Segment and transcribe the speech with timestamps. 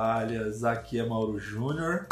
[0.00, 2.06] Toalhas, aqui é Mauro Júnior.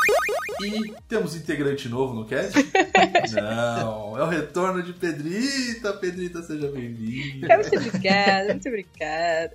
[0.60, 2.52] E temos integrante novo no cast?
[3.32, 5.94] Não, é o retorno de Pedrita.
[5.94, 7.48] Pedrita, seja bem-vinda.
[7.56, 9.54] Muito obrigada, muito obrigada.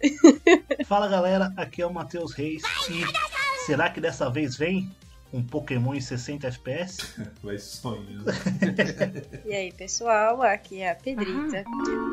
[0.83, 3.03] Fala galera, aqui é o Matheus Reis e
[3.67, 4.91] será que dessa vez vem
[5.31, 6.97] um Pokémon em 60 FPS?
[7.43, 8.31] Vai sonhando.
[9.45, 11.63] E aí, pessoal, aqui é a Pedrita.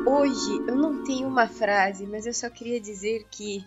[0.05, 3.65] Hoje eu não tenho uma frase, mas eu só queria dizer que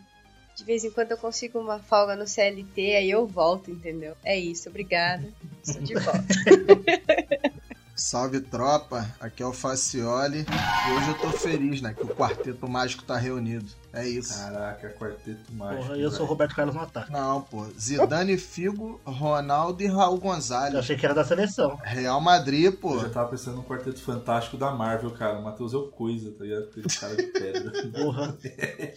[0.57, 4.17] de vez em quando eu consigo uma folga no CLT, aí eu volto, entendeu?
[4.23, 5.29] É isso, obrigada.
[5.63, 6.25] Estou de volta.
[7.97, 11.95] Salve tropa, aqui é o Facioli e hoje eu tô feliz, né?
[11.95, 13.71] Que o Quarteto Mágico tá reunido.
[13.95, 14.39] É isso.
[14.39, 15.83] Caraca, quarteto mágico.
[15.85, 16.29] Porra, eu sou o velho.
[16.31, 17.13] Roberto Carlos no ataque.
[17.13, 17.65] Não, pô.
[17.79, 20.75] Zidane Figo, Ronaldo e Raul Eu Gonzalez.
[20.75, 21.79] achei que era da seleção.
[21.83, 22.95] Real Madrid, pô.
[22.95, 25.39] Eu já tava pensando no quarteto fantástico da Marvel, cara.
[25.39, 26.65] O Matheus é o coisa, tá ligado?
[26.65, 27.73] Aquele cara de pedra.
[27.93, 28.37] Porra,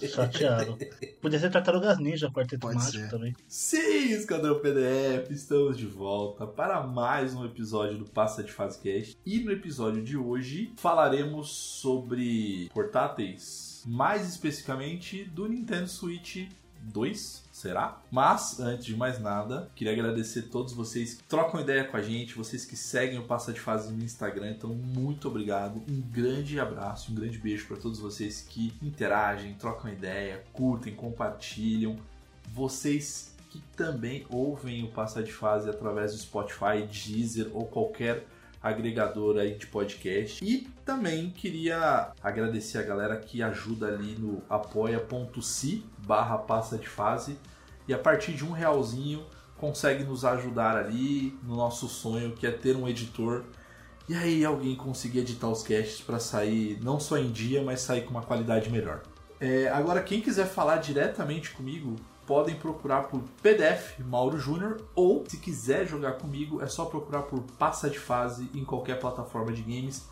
[0.07, 0.77] chateado.
[1.21, 3.09] Podia ser Tartarugas Ninja, Quarteto Pode Mágico ser.
[3.09, 3.35] também.
[3.47, 9.17] Sim, Esquadrão PDF, estamos de volta para mais um episódio do Passa de Fase Cast.
[9.25, 16.47] E no episódio de hoje falaremos sobre portáteis, mais especificamente do Nintendo Switch
[16.81, 18.01] 2, será?
[18.11, 22.01] Mas, antes de mais nada, queria agradecer a todos vocês que trocam ideia com a
[22.01, 25.83] gente, vocês que seguem o Passa de Fase no Instagram, então muito obrigado.
[25.89, 31.97] Um grande abraço, um grande beijo para todos vocês que interagem, trocam ideia, curtem, compartilham
[32.53, 38.25] vocês que também ouvem o Passa de Fase através do Spotify, Deezer ou qualquer
[38.67, 40.43] agregador aí de podcast.
[40.43, 47.37] E também queria agradecer a galera que ajuda ali no apoia.se barra Passa de Fase
[47.87, 49.25] e a partir de um realzinho
[49.57, 53.43] consegue nos ajudar ali no nosso sonho que é ter um editor
[54.09, 58.03] e aí alguém conseguir editar os casts para sair não só em dia, mas sair
[58.03, 59.01] com uma qualidade melhor.
[59.39, 61.97] É, agora, quem quiser falar diretamente comigo,
[62.27, 67.41] podem procurar por PDF Mauro Júnior ou, se quiser jogar comigo, é só procurar por
[67.57, 70.05] Passa de Fase em qualquer plataforma de games.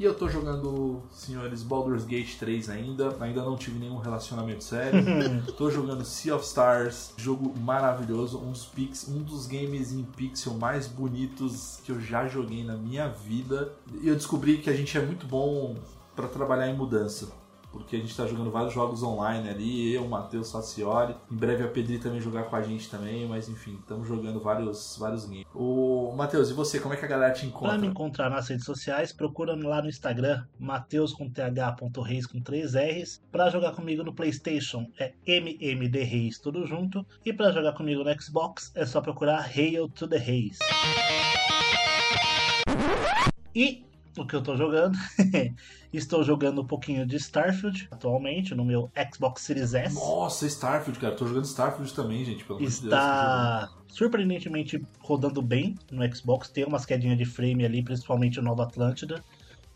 [0.00, 5.02] E eu tô jogando, senhores, Baldur's Gate 3 ainda, ainda não tive nenhum relacionamento sério.
[5.58, 10.54] tô jogando Sea of Stars, jogo maravilhoso, um dos, pix, um dos games em pixel
[10.54, 13.72] mais bonitos que eu já joguei na minha vida.
[14.00, 15.76] E eu descobri que a gente é muito bom
[16.14, 17.28] para trabalhar em mudança
[17.72, 21.14] porque a gente tá jogando vários jogos online ali, eu, Matheus Sacioli.
[21.30, 24.96] Em breve a Pedri também jogar com a gente também, mas enfim, estamos jogando vários,
[24.98, 25.46] vários games.
[25.54, 27.70] O Matheus, e você, como é que a galera te encontra?
[27.70, 32.74] Pra me encontrar nas redes sociais, procura lá no Instagram, Mateus com th.reis com 3
[32.74, 33.22] R's.
[33.30, 37.06] Pra jogar comigo no Playstation é MMD Reis, tudo junto.
[37.24, 40.58] E pra jogar comigo no Xbox é só procurar Hail to the Reis.
[43.54, 43.84] E
[44.16, 44.96] o que eu tô jogando?
[45.92, 49.94] Estou jogando um pouquinho de Starfield atualmente no meu Xbox Series S.
[49.94, 52.84] Nossa, Starfield, cara, tô jogando Starfield também, gente, pelo de Deus.
[52.84, 56.48] Está surpreendentemente rodando bem no Xbox.
[56.48, 59.24] Tem umas quedinhas de frame ali, principalmente o Nova Atlântida.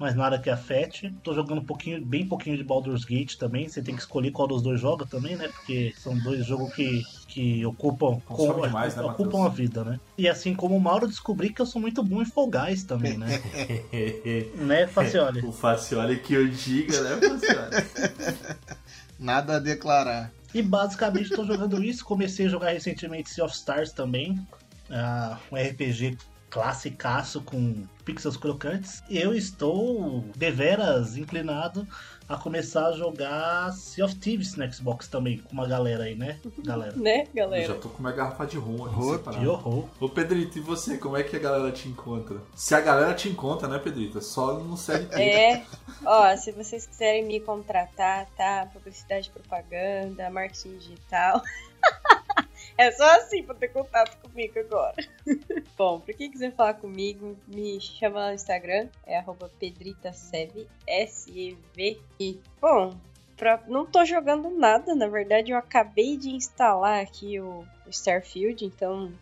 [0.02, 1.14] Mas nada que afete.
[1.22, 3.69] Tô jogando um pouquinho, bem pouquinho de Baldur's Gate também.
[3.69, 5.46] Você tem que escolher qual dos dois joga também, né?
[5.46, 9.46] Porque são dois jogos que, que ocupam, Consome demais, né, ocupam Matheus?
[9.46, 10.00] a vida, né?
[10.19, 13.16] E assim como o Mauro, descobri que eu sou muito bom em Fall Guys também,
[13.16, 13.40] né?
[14.58, 15.46] né, Facioli?
[15.46, 18.16] o Facioli que eu diga, né, Facioli?
[19.20, 20.32] Nada a declarar.
[20.52, 22.04] E basicamente estou jogando isso.
[22.04, 24.44] Comecei a jogar recentemente Sea of Stars também.
[24.90, 26.19] ah, um RPG
[26.52, 29.02] classicaço com pixels crocantes.
[29.08, 31.88] Eu estou deveras inclinado
[32.28, 36.38] a começar a jogar Sea of Thieves no Xbox também, com uma galera aí, né?
[36.58, 36.94] Galera.
[36.94, 37.75] Né, Eu já galera?
[37.75, 39.43] tô com uma garrafa de rum aqui Rum, separada.
[39.43, 39.88] Que horror.
[39.99, 40.99] Ô Pedrito, e você?
[40.99, 42.37] Como é que a galera te encontra?
[42.54, 44.19] Se a galera te encontra, né, Pedrito?
[44.19, 45.16] É só no CLT.
[45.22, 45.64] É,
[46.04, 48.69] ó, se vocês quiserem me contratar, tá?
[48.72, 51.40] Publicidade, propaganda, marketing digital.
[52.79, 54.95] É só assim pra ter contato comigo agora.
[55.77, 62.01] Bom, pra quem quiser falar comigo, me chama lá no Instagram, é arroba pedritasev, S-E-V.
[62.21, 62.95] E, bom,
[63.37, 69.13] pra- não tô jogando nada, na verdade eu acabei de instalar aqui o Starfield, então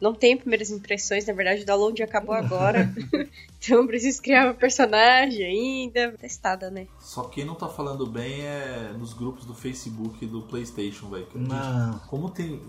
[0.00, 2.92] não tenho primeiras impressões, na verdade o download acabou agora.
[3.58, 6.12] então eu preciso criar meu personagem ainda.
[6.18, 6.86] Testada, né?
[7.00, 11.28] Só quem não tá falando bem é nos grupos do Facebook e do PlayStation, velho.
[11.34, 11.98] Não.
[12.00, 12.60] Como tem.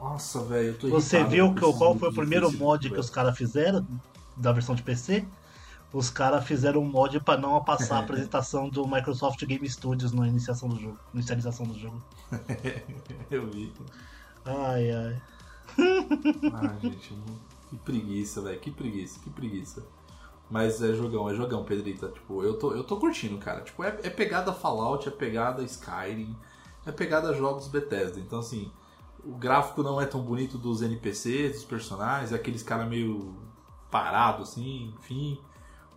[0.00, 3.10] Nossa, velho, eu tô Você viu que, qual foi o primeiro Facebook, mod que os
[3.10, 3.86] caras fizeram
[4.36, 5.24] da versão de PC?
[5.92, 10.26] Os caras fizeram um mod pra não passar a apresentação do Microsoft Game Studios na
[10.26, 12.02] iniciação do jogo, inicialização do jogo.
[13.30, 13.72] Eu vi.
[14.44, 15.22] Ai, ai.
[16.52, 17.14] Ah, gente,
[17.68, 18.60] que preguiça, velho.
[18.60, 19.86] Que preguiça, que preguiça.
[20.50, 22.08] Mas é jogão, é jogão, Pedrita.
[22.08, 23.62] Tipo, eu tô, eu tô curtindo, cara.
[23.62, 26.36] Tipo, é, é pegada Fallout, é pegada Skyrim,
[26.86, 28.20] é pegada jogos Bethesda.
[28.20, 28.70] Então, assim,
[29.24, 33.34] o gráfico não é tão bonito dos NPCs, dos personagens, é aqueles caras meio
[33.90, 35.38] parados, assim, enfim.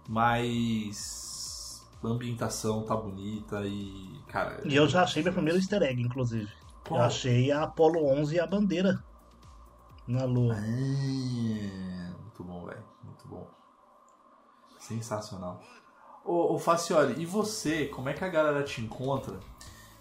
[0.07, 4.61] Mas a ambientação tá bonita e, cara.
[4.65, 6.49] E eu já achei meu primeiro easter egg, inclusive.
[6.87, 7.01] Qual?
[7.01, 9.03] Eu achei a Apollo 11 e a bandeira
[10.07, 10.55] na lua.
[10.55, 12.83] Ah, muito bom, velho.
[13.03, 13.47] Muito bom.
[14.79, 15.61] Sensacional.
[16.23, 17.85] Ô, ô Facioli, e você?
[17.87, 19.39] Como é que a galera te encontra?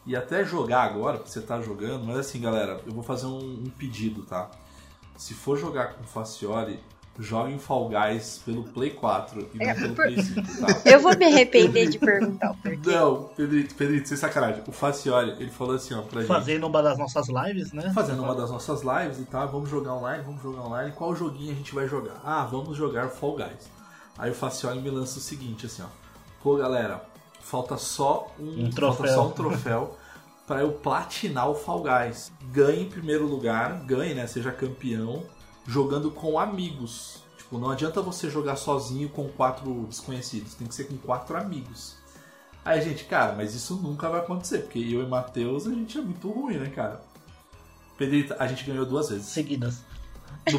[0.04, 3.64] E até jogar agora, porque você tá jogando, mas assim, galera, eu vou fazer um,
[3.64, 4.50] um pedido, tá?
[5.16, 6.80] Se for jogar com o Facioli,
[7.18, 10.80] jogue em Fall Guys pelo Play 4 e não É, pelo por- Play 5, tá?
[10.90, 12.90] Eu vou me arrepender de perguntar o porquê.
[12.90, 14.62] Não, Pedrito, Pedrito, sem sacanagem.
[14.66, 16.28] O Facioli, ele falou assim, ó, pra gente.
[16.28, 17.90] Fazendo uma das nossas lives, né?
[17.94, 20.92] fazendo uma das nossas lives e tal, vamos jogar online, vamos jogar online.
[20.92, 22.20] Qual joguinho a gente vai jogar?
[22.24, 23.70] Ah, vamos jogar Fall Guys.
[24.18, 25.86] Aí o Facioli me lança o seguinte, assim, ó.
[26.42, 27.02] Pô, galera,
[27.40, 29.14] falta só um, Um falta troféu.
[29.14, 29.96] só um troféu
[30.46, 32.30] para eu platinar o Fall Guys.
[32.52, 35.22] Ganhe em primeiro lugar, ganhe, né, seja campeão,
[35.66, 37.22] jogando com amigos.
[37.36, 41.96] Tipo, não adianta você jogar sozinho com quatro desconhecidos, tem que ser com quatro amigos.
[42.64, 46.00] Aí, gente, cara, mas isso nunca vai acontecer, porque eu e Matheus, a gente é
[46.00, 47.00] muito ruim, né, cara?
[47.96, 49.26] Pedrita, a gente ganhou duas vezes.
[49.26, 49.82] Seguidas.
[50.52, 50.58] No-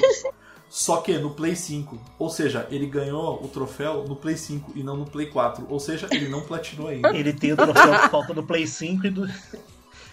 [0.69, 1.99] Só que no Play 5.
[2.17, 5.65] Ou seja, ele ganhou o troféu no Play 5 e não no Play 4.
[5.69, 7.09] Ou seja, ele não platinou ainda.
[7.15, 9.27] Ele tem o troféu que falta do Play 5 e do.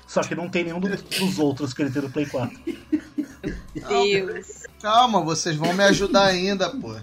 [0.07, 2.57] Só que não tem nenhum do- dos outros que ele tem no Play 4.
[3.75, 4.64] Deus.
[4.85, 6.95] Calma, vocês vão me ajudar ainda, pô.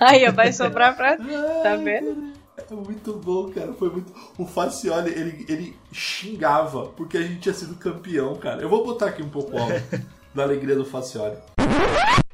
[0.00, 1.16] Aí, vai sobrar pra.
[1.62, 2.32] Tá vendo?
[2.56, 3.72] É muito bom, cara.
[3.74, 4.12] Foi muito.
[4.36, 8.60] O Facioli, ele, ele xingava porque a gente tinha sido campeão, cara.
[8.60, 10.02] Eu vou botar aqui um pouco alto
[10.34, 11.36] da alegria do Facioli.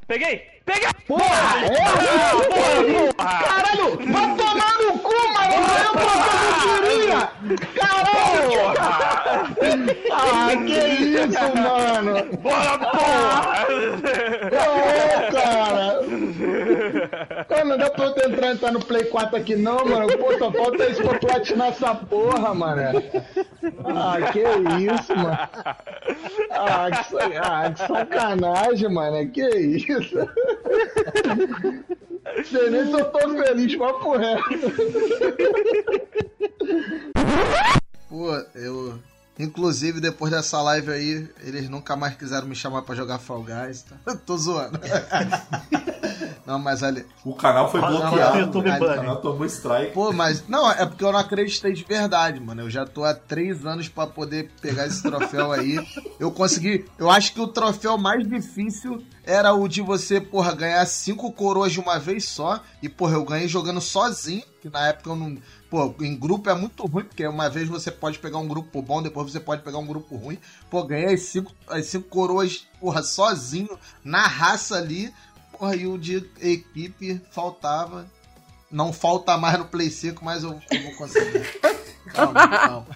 [0.06, 0.40] Peguei!
[0.64, 0.88] Peguei!
[3.18, 4.43] Caralho, vai tomar no
[5.04, 5.54] cu, mano!
[5.84, 6.08] Eu tô
[6.64, 7.20] queria!
[7.78, 8.62] Caralho!
[10.12, 12.14] Ah, que isso, mano!
[12.42, 13.66] Bora, porra!
[14.52, 15.84] Ô, cara!
[17.48, 20.06] Cara, não dá pra eu entrar, entrar no Play 4 aqui não, mano.
[20.18, 23.02] Pô, só falta isso pra platinar essa porra, mano.
[23.84, 25.38] Ah, que isso, mano.
[26.50, 29.30] Ah, que, ah, que sacanagem, mano.
[29.30, 30.16] Que isso?
[32.44, 34.42] Sei nem se eu tô feliz, papo reto.
[38.08, 38.98] Pô, eu.
[39.38, 43.82] Inclusive, depois dessa live aí, eles nunca mais quiseram me chamar pra jogar Fall Guys,
[43.82, 43.96] tá?
[44.24, 44.78] Tô zoando.
[46.46, 47.06] Não, mas ali.
[47.24, 48.38] O canal foi Ah, não, bloqueado.
[48.38, 48.76] YouTube né?
[48.76, 49.92] o canal tomou strike.
[49.92, 50.46] Pô, mas.
[50.46, 52.62] Não, é porque eu não acreditei de verdade, mano.
[52.62, 55.78] Eu já tô há três anos pra poder pegar esse troféu aí.
[56.20, 56.84] Eu consegui.
[56.98, 61.72] Eu acho que o troféu mais difícil era o de você, porra, ganhar cinco coroas
[61.72, 62.60] de uma vez só.
[62.82, 64.42] E, porra, eu ganhei jogando sozinho.
[64.60, 65.36] Que na época eu não.
[65.70, 69.02] Pô, em grupo é muito ruim, porque uma vez você pode pegar um grupo bom,
[69.02, 70.38] depois você pode pegar um grupo ruim.
[70.70, 75.12] Pô, ganhei as cinco, as cinco coroas, porra, sozinho, na raça ali.
[75.64, 78.06] Porra, e o de equipe faltava.
[78.70, 81.42] Não falta mais no Play 5, mas eu, eu vou conseguir.
[82.12, 82.86] calma, calma.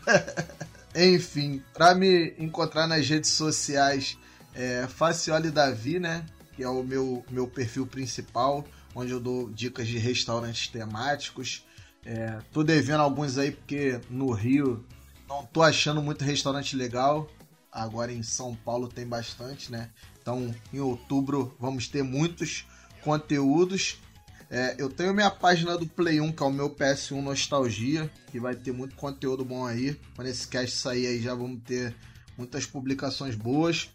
[0.95, 4.19] Enfim, pra me encontrar nas redes sociais,
[4.55, 6.27] é Facioli Davi, né?
[6.55, 11.65] Que é o meu, meu perfil principal, onde eu dou dicas de restaurantes temáticos.
[12.05, 14.85] É, tô devendo alguns aí porque no Rio
[15.27, 17.31] não tô achando muito restaurante legal.
[17.73, 19.89] Agora em São Paulo tem bastante, né?
[20.29, 22.67] Então em outubro vamos ter muitos
[23.03, 23.97] conteúdos.
[24.51, 28.39] É, eu tenho minha página do Play 1, que é o meu PS1 Nostalgia, que
[28.39, 29.99] vai ter muito conteúdo bom aí.
[30.15, 31.97] Quando esse cast sair aí já vamos ter
[32.37, 33.89] muitas publicações boas.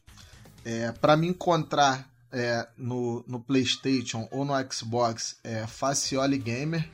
[0.66, 6.90] É, para me encontrar é, no, no PlayStation ou no Xbox, é Facioli Gamer.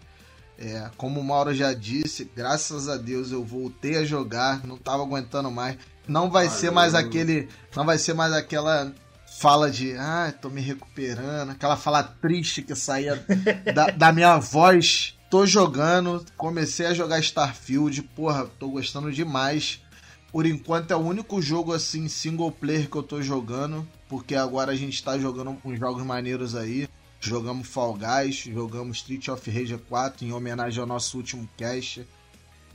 [0.57, 5.03] É, como o Mauro já disse, graças a Deus eu voltei a jogar, não tava
[5.03, 5.77] aguentando mais.
[6.05, 7.47] Não vai ser mais aquele.
[7.73, 8.93] Não vai ser mais aquela
[9.39, 13.25] fala de ah, tô me recuperando, aquela fala triste que saía
[13.73, 15.15] da, da minha voz.
[15.29, 19.81] Tô jogando, comecei a jogar Starfield, porra, tô gostando demais.
[20.29, 24.73] Por enquanto é o único jogo assim single player que eu tô jogando, porque agora
[24.73, 26.89] a gente tá jogando uns jogos maneiros aí.
[27.21, 32.05] Jogamos Fall Guys, jogamos Street of Rage 4 em homenagem ao nosso último cast.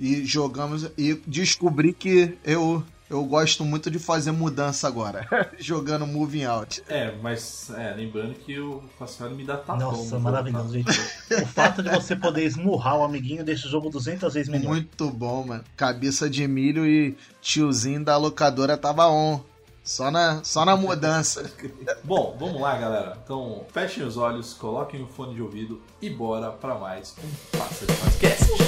[0.01, 6.45] E jogamos e descobri que eu eu gosto muito de fazer mudança agora, jogando Moving
[6.45, 6.83] Out.
[6.89, 9.93] É, mas é, lembrando que o Facioli me dá tapão.
[9.93, 10.91] Nossa, maravilhoso, gente.
[10.91, 14.71] o fato de você poder esmurrar o amiguinho deixa o jogo 200 vezes melhor.
[14.71, 15.65] Muito bom, mano.
[15.77, 19.41] Cabeça de milho e tiozinho da locadora tava on.
[19.85, 21.53] Só na, só na mudança.
[22.03, 23.19] Bom, vamos lá, galera.
[23.23, 27.85] Então, fechem os olhos, coloquem o fone de ouvido e bora para mais um Passa
[27.85, 28.64] de Podcast.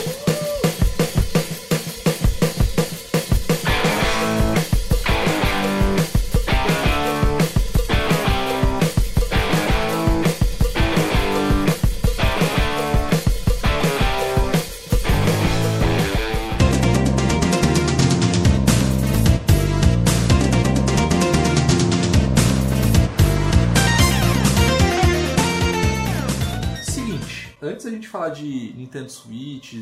[28.86, 29.74] Nintendo Switch,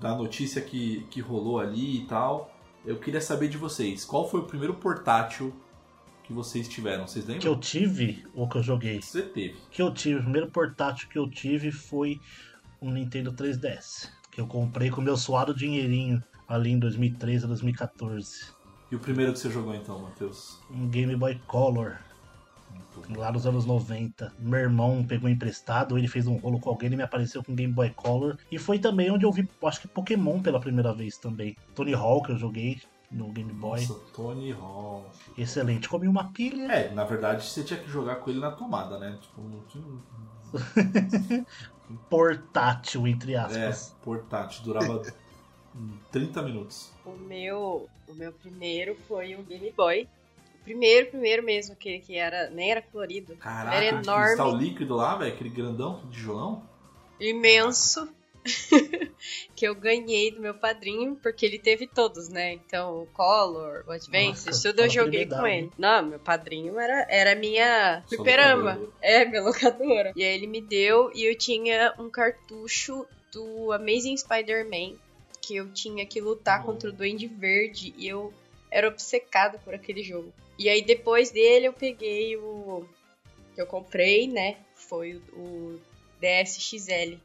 [0.00, 2.52] da notícia que, que rolou ali e tal,
[2.84, 5.54] eu queria saber de vocês, qual foi o primeiro portátil
[6.24, 7.06] que vocês tiveram?
[7.06, 7.40] Vocês lembram?
[7.40, 9.00] Que eu tive ou que eu joguei?
[9.00, 9.56] Você teve.
[9.70, 12.20] Que eu tive, o primeiro portátil que eu tive foi
[12.80, 14.10] um Nintendo 3DS.
[14.30, 18.52] Que eu comprei com meu suado dinheirinho ali em 2013 a 2014.
[18.90, 20.58] E o primeiro que você jogou então, Matheus?
[20.70, 21.98] Um Game Boy Color.
[23.16, 24.32] Lá nos anos 90.
[24.38, 27.72] Meu irmão pegou emprestado, ele fez um rolo com alguém e me apareceu com Game
[27.72, 28.36] Boy Color.
[28.50, 31.56] E foi também onde eu vi, acho que Pokémon pela primeira vez também.
[31.74, 33.80] Tony Hawk eu joguei no Game Boy.
[33.80, 35.06] Nossa, Tony Hawk.
[35.38, 35.88] Excelente.
[35.88, 36.70] Comi uma pilha.
[36.70, 39.18] É, na verdade você tinha que jogar com ele na tomada, né?
[39.20, 39.84] Tipo, não tinha...
[42.10, 43.96] Portátil, entre É, aspas.
[44.02, 45.02] portátil, durava
[46.12, 46.92] 30 minutos.
[47.04, 50.08] O meu, o meu primeiro foi um Game Boy.
[50.68, 53.34] Primeiro, primeiro mesmo, aquele que era, nem era colorido.
[53.36, 56.62] Caraca, era aquele cristal enorme, líquido lá, velho, aquele grandão de tijolão.
[57.18, 58.06] imenso.
[59.56, 62.52] que eu ganhei do meu padrinho, porque ele teve todos, né?
[62.52, 65.70] Então, o Color, o Advance, Nossa, tudo eu joguei com ele.
[65.78, 68.72] Não, meu padrinho era, era minha fliperama.
[68.74, 68.92] locadora.
[69.00, 70.12] É, minha locadora.
[70.14, 74.96] E aí ele me deu e eu tinha um cartucho do Amazing Spider-Man,
[75.40, 78.32] que eu tinha que lutar contra o Duende Verde e eu
[78.70, 80.32] era obcecada por aquele jogo.
[80.58, 82.84] E aí depois dele eu peguei o
[83.54, 84.56] que eu comprei, né?
[84.74, 85.80] Foi o, o
[86.20, 87.16] DS XL.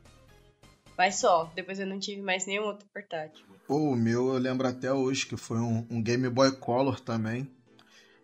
[0.95, 3.43] Mas só, depois eu não tive mais nenhum outro portátil.
[3.67, 7.49] Pô, o meu eu lembro até hoje que foi um, um Game Boy Color também.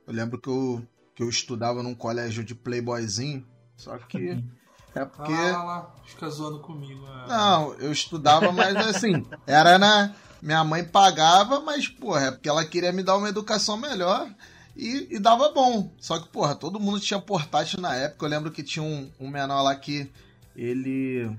[0.05, 0.85] Eu lembro que eu,
[1.15, 4.43] que eu estudava num colégio de playboyzinho, só que
[4.93, 5.33] é porque...
[5.33, 7.03] Ah lá, fica zoando comigo.
[7.07, 7.25] ah.
[7.27, 10.13] Não, eu estudava, mas assim, era na...
[10.41, 14.33] Minha mãe pagava, mas, porra, é porque ela queria me dar uma educação melhor
[14.79, 15.91] e, e dava bom.
[15.99, 18.25] Só que, porra, todo mundo tinha portátil na época.
[18.25, 20.09] Eu lembro que tinha um, um menor lá que
[20.55, 21.29] ele...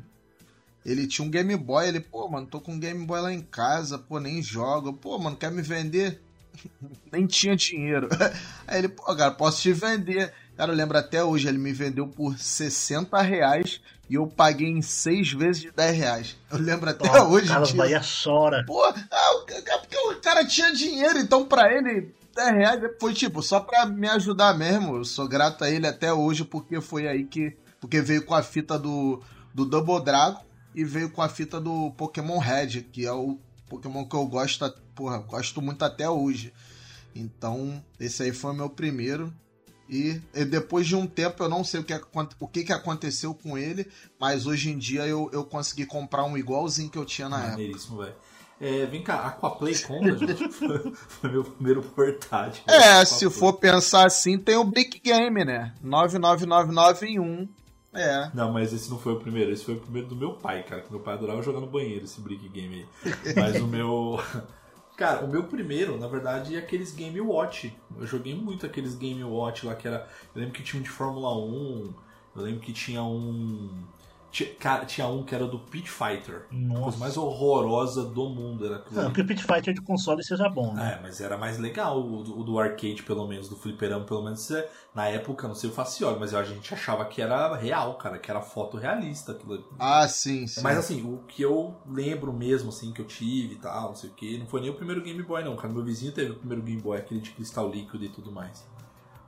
[0.85, 3.43] Ele tinha um Game Boy, ele, pô, mano, tô com um Game Boy lá em
[3.43, 4.91] casa, pô, nem joga.
[4.93, 6.21] Pô, mano, quer me vender?
[7.13, 8.09] nem tinha dinheiro.
[8.67, 10.33] Aí ele, pô, cara, posso te vender.
[10.57, 14.81] Cara, eu lembro até hoje, ele me vendeu por 60 reais e eu paguei em
[14.83, 16.37] seis vezes de 10 reais.
[16.51, 17.79] Eu lembro até Ó, hoje Carlos disso.
[17.79, 18.65] Bahia chora.
[18.67, 18.95] Pô, ah,
[19.47, 23.87] ca- porque o cara tinha dinheiro, então pra ele 10 reais foi tipo, só pra
[23.87, 24.97] me ajudar mesmo.
[24.97, 27.57] Eu sou grato a ele até hoje porque foi aí que.
[27.81, 29.23] Porque veio com a fita do,
[29.55, 30.45] do Double Dragon
[30.75, 34.71] e veio com a fita do Pokémon Red, que é o Pokémon que eu gosto,
[34.95, 36.53] porra, gosto muito até hoje.
[37.15, 39.33] Então, esse aí foi o meu primeiro.
[39.89, 42.01] E, e depois de um tempo, eu não sei o que,
[42.39, 43.89] o que, que aconteceu com ele,
[44.21, 47.63] mas hoje em dia eu, eu consegui comprar um igualzinho que eu tinha na época.
[48.61, 50.49] É, vem cá, Aquaplay conta, gente?
[50.53, 52.63] Foi, meu primeiro portátil.
[52.67, 53.31] É, se Aquaplay.
[53.31, 55.75] for pensar assim, tem o Brick Game, né?
[55.83, 57.49] 9999 em 1.
[57.93, 58.31] É.
[58.35, 60.83] Não, mas esse não foi o primeiro, esse foi o primeiro do meu pai, cara.
[60.83, 63.35] Que meu pai adorava jogar no banheiro esse Brick Game aí.
[63.35, 64.21] Mas o meu.
[64.97, 67.75] Cara, o meu primeiro, na verdade, é aqueles Game Watch.
[67.99, 70.07] Eu joguei muito aqueles Game Watch lá que era.
[70.35, 71.95] Eu lembro que tinha um de Fórmula 1,
[72.37, 73.83] eu lembro que tinha um.
[74.31, 76.47] Tinha, cara, tinha um que era do Pit Fighter.
[76.51, 76.83] A Nossa.
[76.83, 78.95] coisa mais horrorosa do mundo era aquilo.
[78.97, 79.15] Não, ali.
[79.15, 80.99] que o Pit Fighter de console seja bom, né?
[80.99, 84.23] É, mas era mais legal o do, o do arcade, pelo menos, do fliperama, pelo
[84.23, 84.49] menos.
[84.53, 88.19] é- Na época, não sei o facioli, mas a gente achava que era real, cara,
[88.19, 89.65] que era foto realista aquilo ali.
[89.79, 90.61] Ah, sim, sim.
[90.63, 94.11] Mas assim, o que eu lembro mesmo, assim, que eu tive e tal, não sei
[94.11, 95.73] o que, não foi nem o primeiro Game Boy, não, cara.
[95.73, 98.65] Meu vizinho teve o primeiro Game Boy, aquele de cristal líquido e tudo mais.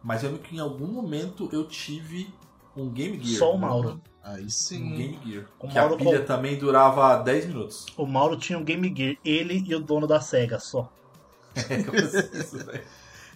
[0.05, 2.33] Mas eu lembro que em algum momento eu tive
[2.77, 3.39] um Game Gear.
[3.39, 3.67] Só o né?
[3.67, 4.01] Mauro.
[4.23, 4.97] Aí Um sim.
[4.97, 5.47] Game Gear.
[5.59, 7.87] O que Mauro a pilha com- também durava 10 minutos.
[7.97, 10.91] O Mauro tinha um Game Gear, ele e o dono da SEGA só.
[11.55, 12.83] É, isso, velho?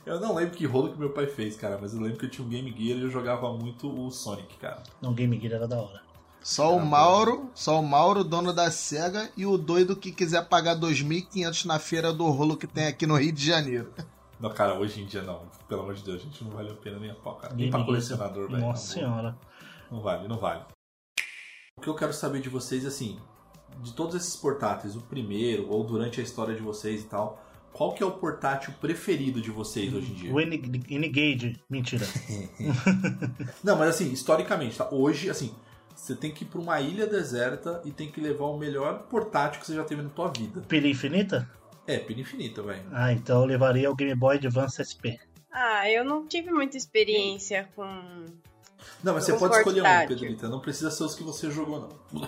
[0.06, 2.30] Eu não lembro que rolo que meu pai fez, cara, mas eu lembro que eu
[2.30, 4.82] tinha um Game Gear e eu jogava muito o Sonic, cara.
[5.02, 6.00] Não, o Game Gear era da hora.
[6.40, 10.76] Só o Mauro, só o Mauro, dono da SEGA, e o doido que quiser pagar
[10.76, 13.92] 2.500 na feira do rolo que tem aqui no Rio de Janeiro.
[14.38, 15.42] Não, cara, hoje em dia não.
[15.68, 17.54] Pelo amor de Deus, gente, não vale a pena nem a pau, cara.
[17.54, 18.60] Nem Game pra colecionador, velho.
[18.60, 19.36] Nossa senhora.
[19.90, 20.62] Não vale, não vale.
[21.76, 23.18] O que eu quero saber de vocês, assim,
[23.82, 27.92] de todos esses portáteis, o primeiro, ou durante a história de vocês e tal, qual
[27.92, 30.32] que é o portátil preferido de vocês hoje em dia?
[30.32, 32.06] O N-Gage, mentira.
[33.62, 34.88] Não, mas assim, historicamente, tá?
[34.90, 35.54] Hoje, assim,
[35.94, 39.60] você tem que ir pra uma ilha deserta e tem que levar o melhor portátil
[39.60, 40.62] que você já teve na tua vida.
[40.62, 41.48] Pilha infinita?
[41.86, 42.82] É, pilha infinita, velho.
[42.92, 45.18] Ah, então eu levaria o Game Boy Advance SP.
[45.52, 47.84] Ah, eu não tive muita experiência com.
[49.02, 50.06] Não, mas você O pode escolher um.
[50.06, 50.48] Pedrita.
[50.48, 51.80] Não precisa ser os que você jogou,
[52.12, 52.20] não.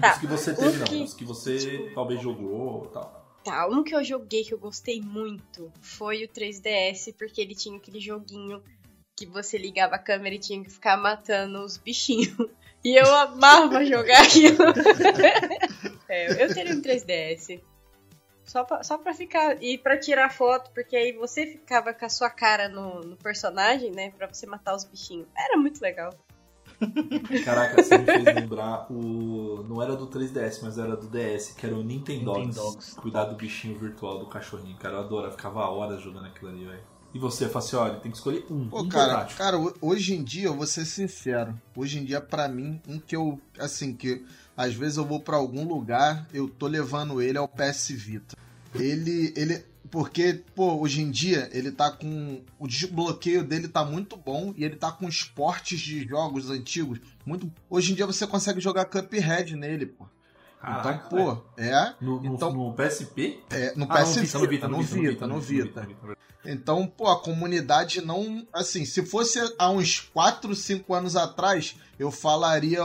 [0.00, 1.04] Tá, Os que você teve, que- não.
[1.04, 3.26] Os que você talvez jogou tal.
[3.44, 7.76] Tá, um que eu joguei que eu gostei muito foi o 3DS, porque ele tinha
[7.76, 8.62] aquele joguinho
[9.16, 12.34] que você ligava a câmera e tinha que ficar matando os bichinhos.
[12.84, 14.62] E eu amava jogar aquilo.
[16.08, 17.60] é, eu teria um 3DS.
[18.46, 19.60] Só pra, só pra ficar.
[19.62, 23.90] E pra tirar foto, porque aí você ficava com a sua cara no, no personagem,
[23.90, 24.10] né?
[24.16, 25.26] Pra você matar os bichinhos.
[25.36, 26.14] Era muito legal.
[27.44, 29.64] Caraca, você me fez lembrar o.
[29.68, 32.46] Não era do 3DS, mas era do DS, que era o Nintendogs.
[32.46, 32.94] Nintendogs.
[32.94, 34.94] Cuidar do bichinho virtual do cachorrinho, cara.
[34.96, 36.80] Eu adoro, eu ficava horas jogando aquilo ali, velho.
[37.14, 38.68] E você, Facioli, tem que escolher um.
[38.68, 39.36] Pô, um cara, portátil.
[39.38, 41.58] cara, ho- hoje em dia, eu vou ser sincero.
[41.74, 43.40] Hoje em dia, pra mim, um que eu.
[43.58, 47.88] Assim, que às vezes eu vou pra algum lugar, eu tô levando ele ao PS
[47.90, 48.36] Vita.
[48.82, 49.32] Ele.
[49.36, 52.42] ele porque, pô, hoje em dia, ele tá com.
[52.58, 56.98] O desbloqueio dele tá muito bom e ele tá com esportes de jogos antigos.
[57.24, 57.50] Muito.
[57.70, 60.04] Hoje em dia você consegue jogar Cuphead nele, pô.
[60.60, 61.94] Caraca, então, pô, é.
[62.00, 63.40] No, no- então- no PSP?
[63.50, 66.16] é no Ah, PS no Vita, no Vita, no Vita, no Vita.
[66.44, 68.46] Então, pô, a comunidade não.
[68.52, 72.82] Assim, se fosse há uns 4, 5 anos atrás, eu falaria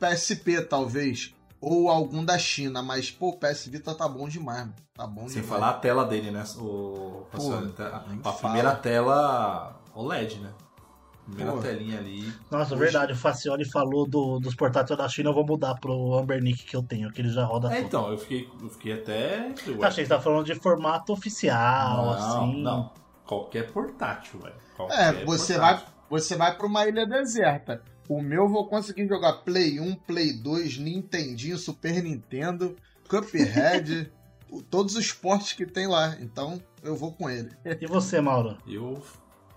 [0.00, 1.32] PSP, talvez.
[1.66, 4.74] Ou algum da China, mas, pô, o PS Vita tá bom demais, mano.
[4.92, 5.48] Tá bom Sem demais.
[5.48, 6.44] falar a tela dele, né?
[6.58, 8.34] O, Pô, a, a fala.
[8.38, 10.50] primeira tela OLED, né?
[11.24, 11.58] Primeira Pô.
[11.60, 12.30] telinha ali.
[12.50, 16.18] Nossa, Hoje- verdade, o Facioli falou do- dos portáteis da China, eu vou mudar pro
[16.18, 17.86] Ambernick que eu tenho, que ele já roda É, tudo.
[17.86, 19.48] então, eu fiquei, eu fiquei até.
[19.66, 22.62] Eu achei que você tá falando de formato oficial, não, assim.
[22.62, 22.92] não.
[23.26, 24.54] Qualquer portátil, velho.
[24.90, 25.60] É, você portátil.
[25.60, 27.82] vai, você vai pra uma ilha deserta.
[28.08, 32.76] O meu eu vou conseguir jogar Play 1, Play 2, Nintendinho, Super Nintendo,
[33.08, 34.12] Cuphead,
[34.70, 36.16] todos os portes que tem lá.
[36.20, 37.50] Então, eu vou com ele.
[37.64, 38.58] E você, Mauro?
[38.66, 39.02] Eu.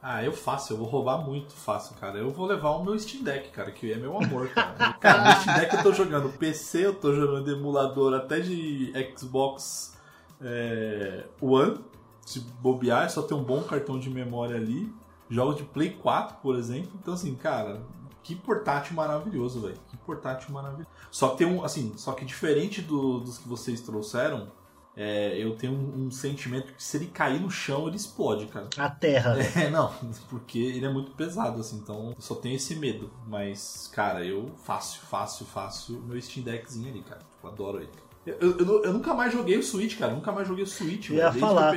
[0.01, 2.17] Ah, eu faço, eu vou roubar muito fácil, cara.
[2.17, 4.93] Eu vou levar o meu Steam Deck, cara, que é meu amor, cara.
[5.01, 9.97] cara, no Steam Deck eu tô jogando PC, eu tô jogando emulador até de Xbox
[10.41, 11.79] é, One.
[12.25, 14.93] Se bobear, é só ter um bom cartão de memória ali.
[15.29, 16.91] Jogos de Play 4, por exemplo.
[17.01, 17.81] Então, assim, cara,
[18.27, 19.77] que portátil maravilhoso, velho.
[19.89, 20.87] Que portátil maravilhoso.
[21.09, 24.51] Só que tem um, assim, só que diferente do- dos que vocês trouxeram,
[24.95, 28.67] é, eu tenho um, um sentimento que se ele cair no chão, ele explode, cara.
[28.77, 29.35] A Terra.
[29.55, 29.93] É, não,
[30.29, 33.09] porque ele é muito pesado, assim, então eu só tenho esse medo.
[33.27, 37.21] Mas, cara, eu fácil, fácil, fácil meu Steam Deckzinho ali, cara.
[37.33, 37.89] Tipo, adoro ele.
[38.25, 40.11] Eu, eu, eu- eu nunca mais joguei o Switch, cara.
[40.13, 41.71] Nunca mais joguei o Switch, Eu ia falar.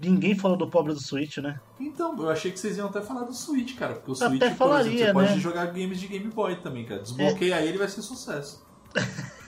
[0.00, 1.60] Ninguém falou do pobre do Switch, né?
[1.78, 3.94] Então, eu achei que vocês iam até falar do Switch, cara.
[3.94, 5.38] Porque o Até Switch, por exemplo, falaria, você pode né?
[5.38, 7.00] jogar games de Game Boy também, cara.
[7.02, 8.64] Desbloqueia ele e vai ser sucesso.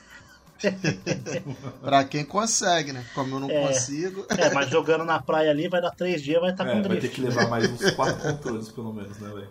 [1.83, 3.05] Pra quem consegue, né?
[3.15, 3.67] Como eu não É.
[3.69, 4.25] consigo.
[4.31, 6.83] É, mas jogando na praia ali, vai dar três dias, vai estar É, com vai
[6.83, 7.15] ter drift.
[7.15, 9.51] que levar mais uns quatro controles, pelo menos, né, velho?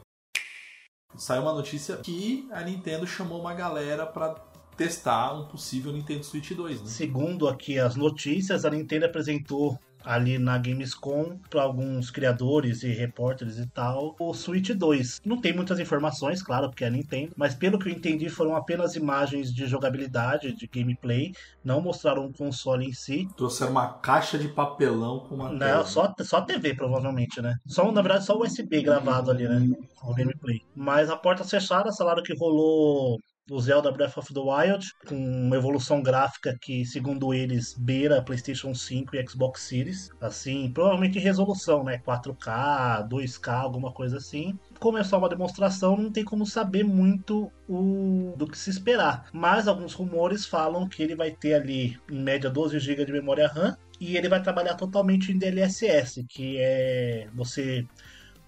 [1.18, 4.36] Saiu uma notícia que a Nintendo chamou uma galera pra
[4.76, 6.88] testar um possível Nintendo Switch 2, né?
[6.88, 13.58] Segundo aqui as notícias, a Nintendo apresentou ali na Gamescom para alguns criadores e repórteres
[13.58, 15.22] e tal o Switch 2.
[15.26, 18.56] Não tem muitas informações, claro, porque é a Nintendo, mas pelo que eu entendi foram
[18.56, 21.32] apenas imagens de jogabilidade, de gameplay,
[21.64, 23.28] não mostraram o console em si.
[23.36, 25.86] Trouxeram uma caixa de papelão com uma Não, tela.
[25.86, 27.56] só, só TV, provavelmente, né?
[27.66, 29.68] Só, na verdade, só USB gravado ali, né?
[30.04, 30.62] O gameplay.
[30.76, 35.56] Mas a porta fechada, falaram que rolou o Zelda Breath of the Wild, com uma
[35.56, 40.10] evolução gráfica que, segundo eles, beira PlayStation 5 e Xbox Series.
[40.20, 42.00] Assim, provavelmente resolução, né?
[42.00, 44.58] 4K, 2K, alguma coisa assim.
[44.80, 49.30] Como é só uma demonstração, não tem como saber muito o do que se esperar.
[49.32, 53.48] Mas alguns rumores falam que ele vai ter ali, em média, 12 GB de memória
[53.48, 53.78] RAM.
[54.00, 57.86] E ele vai trabalhar totalmente em DLSS, que é você,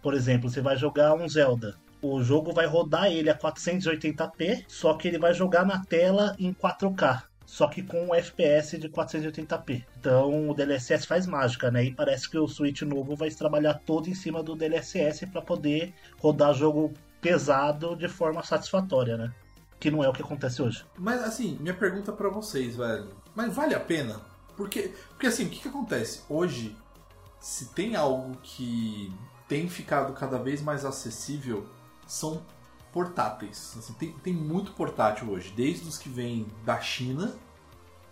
[0.01, 1.77] por exemplo, você vai jogar um Zelda
[2.13, 6.53] o jogo vai rodar ele a 480p, só que ele vai jogar na tela em
[6.53, 7.23] 4K.
[7.45, 9.85] Só que com um FPS de 480p.
[9.97, 11.85] Então o DLSS faz mágica, né?
[11.85, 15.93] E parece que o Switch novo vai trabalhar todo em cima do DLSS para poder
[16.19, 19.33] rodar jogo pesado de forma satisfatória, né?
[19.79, 20.85] Que não é o que acontece hoje.
[20.97, 23.11] Mas assim, minha pergunta para vocês, velho.
[23.33, 24.19] Mas vale a pena?
[24.57, 26.23] Porque, porque assim, o que, que acontece?
[26.27, 26.75] Hoje,
[27.39, 29.13] se tem algo que
[29.47, 31.65] tem ficado cada vez mais acessível
[32.07, 32.41] são
[32.91, 33.75] portáteis.
[33.77, 37.35] Assim, tem, tem muito portátil hoje, desde os que vêm da China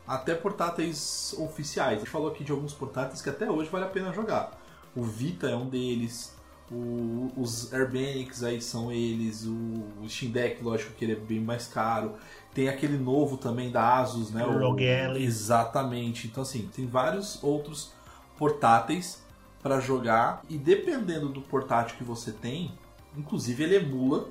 [0.08, 1.95] até portáteis oficiais.
[1.95, 4.51] A gente falou aqui de alguns portáteis que até hoje vale a pena jogar.
[4.95, 6.36] O Vita é um deles,
[6.71, 9.53] o, os Airbanks aí são eles, o,
[10.01, 12.13] o Steam Deck, lógico que ele é bem mais caro.
[12.53, 14.45] Tem aquele novo também da Asus, né?
[14.45, 14.81] O ROG
[15.17, 16.27] Exatamente.
[16.27, 17.91] Então assim, tem vários outros
[18.38, 19.23] portáteis
[19.62, 22.71] para jogar e dependendo do portátil que você tem,
[23.17, 24.30] Inclusive ele emula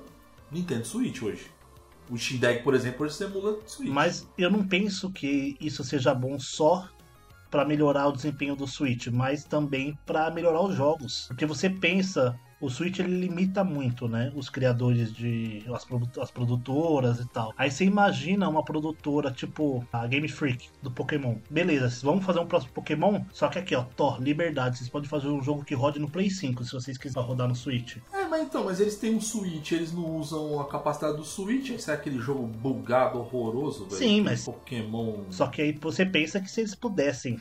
[0.51, 1.47] Nintendo Switch hoje.
[2.09, 3.89] O Steam Deck, por exemplo, hoje emula Switch.
[3.89, 6.87] Mas eu não penso que isso seja bom só
[7.49, 11.25] para melhorar o desempenho do Switch, mas também para melhorar os jogos.
[11.27, 14.31] Porque você pensa o Switch ele limita muito, né?
[14.35, 15.63] Os criadores de.
[15.73, 15.85] As,
[16.21, 17.53] as produtoras e tal.
[17.57, 21.35] Aí você imagina uma produtora tipo a Game Freak do Pokémon.
[21.49, 23.21] Beleza, vamos fazer um próximo Pokémon?
[23.31, 24.77] Só que aqui, ó, Thor, liberdade.
[24.77, 27.55] Vocês podem fazer um jogo que rode no Play 5 se vocês quiserem rodar no
[27.55, 27.97] Switch.
[28.13, 31.71] É, mas então, mas eles têm um Switch, eles não usam a capacidade do Switch.
[31.71, 33.97] Esse é aquele jogo bugado, horroroso, velho.
[33.97, 34.45] Sim, mas.
[34.45, 35.25] Pokémon.
[35.29, 37.39] Só que aí você pensa que se eles pudessem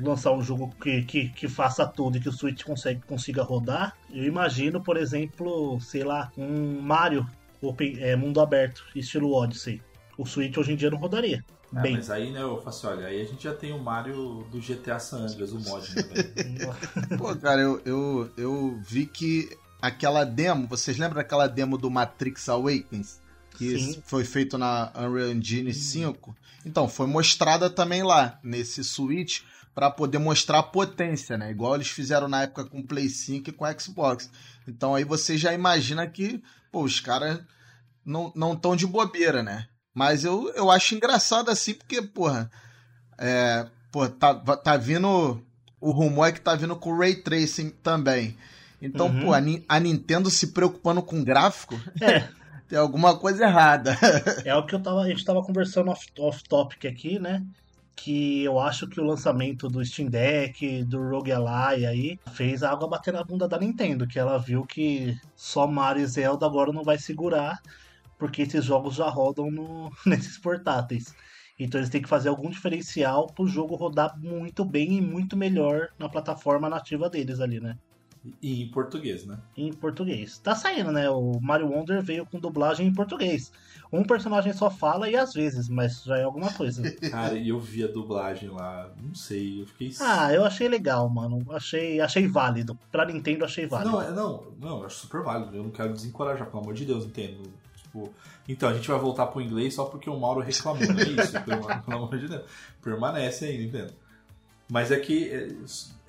[0.00, 3.96] lançar um jogo que, que, que faça tudo e que o Switch consegue, consiga rodar,
[4.10, 7.26] eu imagino, por exemplo, sei lá, um Mario
[7.60, 9.82] open, é, mundo aberto, estilo Odyssey.
[10.16, 11.44] O Switch hoje em dia não rodaria.
[11.74, 11.92] É, Bem.
[11.96, 14.58] mas aí, né, eu faço assim, olha, aí a gente já tem o Mario do
[14.58, 16.02] GTA San Andreas, o mod, né,
[17.18, 22.48] Pô, cara, eu, eu, eu vi que aquela demo, vocês lembram daquela demo do Matrix
[22.48, 23.20] Awakens?
[23.56, 24.02] Que Sim.
[24.06, 26.34] foi feito na Unreal Engine 5?
[26.64, 29.40] Então, foi mostrada também lá, nesse Switch,
[29.78, 31.52] para poder mostrar a potência, né?
[31.52, 34.28] Igual eles fizeram na época com o Play 5 e com o Xbox.
[34.66, 37.38] Então aí você já imagina que, pô, os caras
[38.04, 39.68] não estão de bobeira, né?
[39.94, 42.50] Mas eu, eu acho engraçado assim, porque, porra,
[43.18, 45.40] é, pô, tá, tá vindo.
[45.80, 48.36] O rumor é que tá vindo com o Ray Tracing também.
[48.82, 49.20] Então, Uhum.
[49.26, 49.38] pô, a,
[49.68, 52.26] a Nintendo se preocupando com gráfico, É,
[52.68, 53.96] tem alguma coisa errada.
[54.44, 57.44] é o que eu tava, a gente tava conversando off, off topic aqui, né?
[58.00, 62.70] Que eu acho que o lançamento do Steam Deck, do Rogue Ally aí, fez a
[62.70, 66.72] água bater na bunda da Nintendo, que ela viu que só Mario e Zelda agora
[66.72, 67.60] não vai segurar,
[68.16, 71.12] porque esses jogos já rodam no, nesses portáteis.
[71.58, 75.88] Então eles têm que fazer algum diferencial pro jogo rodar muito bem e muito melhor
[75.98, 77.76] na plataforma nativa deles ali, né?
[78.42, 79.38] E em português, né?
[79.56, 80.38] em português.
[80.38, 81.08] Tá saindo, né?
[81.08, 83.50] O Mario Wonder veio com dublagem em português.
[83.92, 86.82] Um personagem só fala e às vezes, mas já é alguma coisa.
[87.10, 89.92] Cara, e eu vi a dublagem lá, não sei, eu fiquei.
[90.00, 91.44] ah, eu achei legal, mano.
[91.52, 92.78] Achei, achei válido.
[92.92, 93.92] Pra Nintendo, achei válido.
[93.92, 95.56] Não, é- não, não, eu acho super válido.
[95.56, 97.42] Eu não quero desencorajar, pelo amor de Deus, entendo.
[97.76, 98.12] Tipo,
[98.46, 101.32] então, a gente vai voltar pro inglês só porque o Mauro reclamou, não é isso?
[101.44, 102.42] pelo, pelo amor de Deus.
[102.82, 103.92] Permanece ainda, entendo.
[104.70, 105.48] Mas é que é,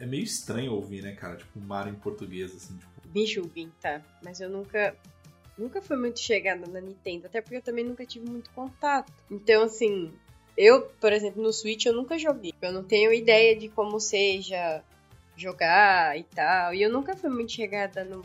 [0.03, 1.37] é meio estranho ouvir, né, cara?
[1.37, 2.89] Tipo, Mario em português, assim, tipo.
[3.07, 4.01] Bicho, Vim, tá.
[4.23, 4.95] Mas eu nunca.
[5.57, 9.11] Nunca fui muito chegada na Nintendo, até porque eu também nunca tive muito contato.
[9.29, 10.13] Então, assim,
[10.55, 12.53] eu, por exemplo, no Switch eu nunca joguei.
[12.61, 14.83] Eu não tenho ideia de como seja
[15.35, 16.73] jogar e tal.
[16.73, 18.23] E eu nunca fui muito chegada no.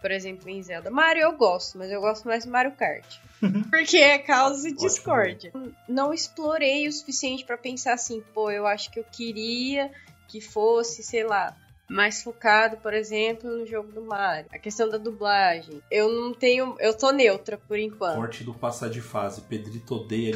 [0.00, 0.90] Por exemplo, em Zelda.
[0.90, 3.18] Mario eu gosto, mas eu gosto mais do Mario Kart.
[3.70, 5.52] Porque é causa de discórdia.
[5.88, 9.90] Não explorei o suficiente pra pensar assim, pô, eu acho que eu queria
[10.28, 11.56] que fosse, sei lá,
[11.88, 14.46] mais focado, por exemplo, no jogo do Mario.
[14.52, 15.80] A questão da dublagem.
[15.90, 16.76] Eu não tenho.
[16.80, 18.16] Eu tô neutra por enquanto.
[18.16, 19.40] Corte do passar de fase.
[19.42, 20.34] Pedrito odeia.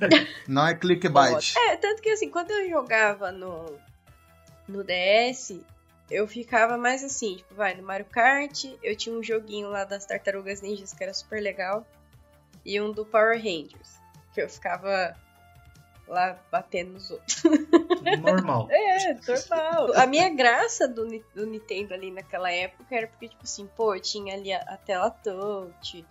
[0.48, 1.54] Não é clickbait.
[1.56, 3.76] É, tanto que assim, quando eu jogava no,
[4.66, 5.60] no DS,
[6.10, 10.06] eu ficava mais assim, tipo, vai, no Mario Kart, eu tinha um joguinho lá das
[10.06, 11.86] Tartarugas Ninjas que era super legal,
[12.64, 13.98] e um do Power Rangers,
[14.32, 15.16] que eu ficava
[16.06, 17.42] lá batendo nos outros.
[18.20, 18.68] Normal.
[18.96, 19.92] É, normal.
[19.94, 24.00] A minha graça do, do Nintendo ali naquela época era porque, tipo assim, pô, eu
[24.00, 26.04] tinha ali a, a tela touch,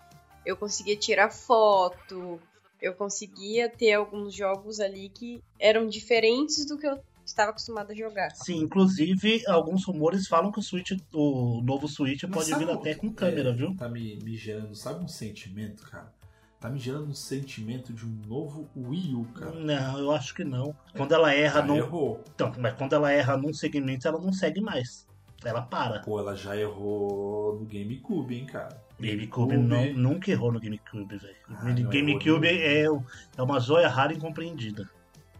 [0.46, 2.40] eu conseguia tirar foto,
[2.82, 7.96] eu conseguia ter alguns jogos ali que eram diferentes do que eu estava acostumada a
[7.96, 8.30] jogar.
[8.32, 12.74] Sim, inclusive, alguns rumores falam que o Switch, o novo Switch Mas pode vir o-
[12.74, 13.76] até com câmera, é, viu?
[13.76, 16.14] Tá me, me gerando, sabe um sentimento, cara?
[16.60, 19.52] Tá me gerando um sentimento de um novo Wii U, cara.
[19.52, 20.76] Não, eu acho que não.
[20.96, 21.76] Quando ela erra Já num.
[21.76, 22.24] errou.
[22.34, 25.06] Então, mas quando ela erra num segmento, ela não segue mais.
[25.44, 26.00] Ela para.
[26.00, 28.84] Pô, ela já errou no GameCube, hein, cara.
[29.00, 31.36] GameCube não, nunca errou no GameCube, velho.
[31.50, 33.04] Ah, GameCube é, o-
[33.38, 34.90] é uma joia rara e incompreendida.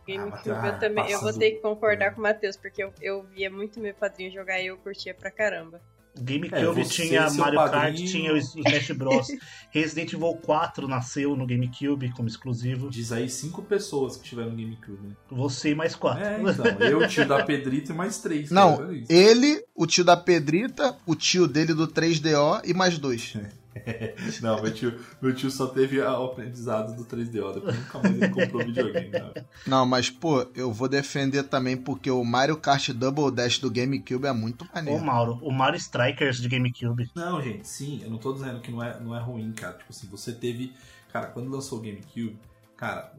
[0.08, 1.04] GameCube ah, eu também.
[1.12, 3.80] Eu vou passa ter do- que concordar com o Matheus, porque eu, eu via muito
[3.80, 5.82] meu padrinho jogar e eu curtia pra caramba.
[6.18, 9.28] GameCube É, tinha Mario Kart, padrinho- tinha o Smash Bros.
[9.70, 12.90] Resident Evil 4 nasceu no GameCube como exclusivo.
[12.90, 15.14] Diz aí cinco pessoas que tiveram no GameCube, né?
[15.30, 16.24] Você e mais quatro.
[16.24, 16.66] É, então.
[16.88, 18.50] Eu, o tio da Pedrita e mais três.
[18.50, 19.12] Não, cara, isso.
[19.12, 23.34] ele, o tio da Pedrita, o tio dele do 3DO e mais dois.
[24.42, 27.54] Não, meu tio, meu tio só teve o aprendizado do 3DO.
[27.54, 29.12] Depois nunca mais ele comprou videogame.
[29.12, 29.46] Cara.
[29.68, 34.26] Não, mas pô, eu vou defender também porque o Mario Kart Double Dash do GameCube
[34.26, 35.04] é muito Ô maneiro.
[35.04, 37.12] Mauro, o Mario Strikers de GameCube.
[37.16, 39.74] Não, gente, sim, eu não tô dizendo que não é, não é ruim, cara.
[39.74, 40.74] Tipo assim, você teve.
[41.12, 42.38] Cara, quando lançou o GameCube,
[42.76, 43.14] cara,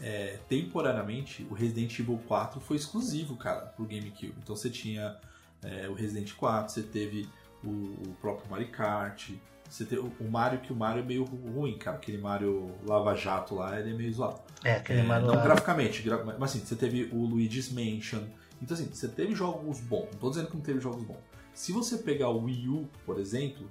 [0.00, 4.34] é, temporariamente o Resident Evil 4 foi exclusivo, cara, pro GameCube.
[4.42, 5.16] Então você tinha
[5.62, 7.28] é, o Resident 4, você teve
[7.62, 9.30] o, o próprio Mario Kart.
[9.70, 11.96] Você tem o, Mario, que o Mario é meio ru- ruim, cara.
[11.96, 14.40] Aquele Mario Lava Jato lá, ele é meio zoado.
[14.64, 15.42] É, aquele É, Mario não lá.
[15.42, 18.24] graficamente, gra- mas assim, você teve o Luigi's Mansion.
[18.60, 20.08] Então assim, você teve jogos bons.
[20.12, 21.16] Não tô dizendo que não teve jogos bons.
[21.54, 23.70] Se você pegar o Wii U, por exemplo,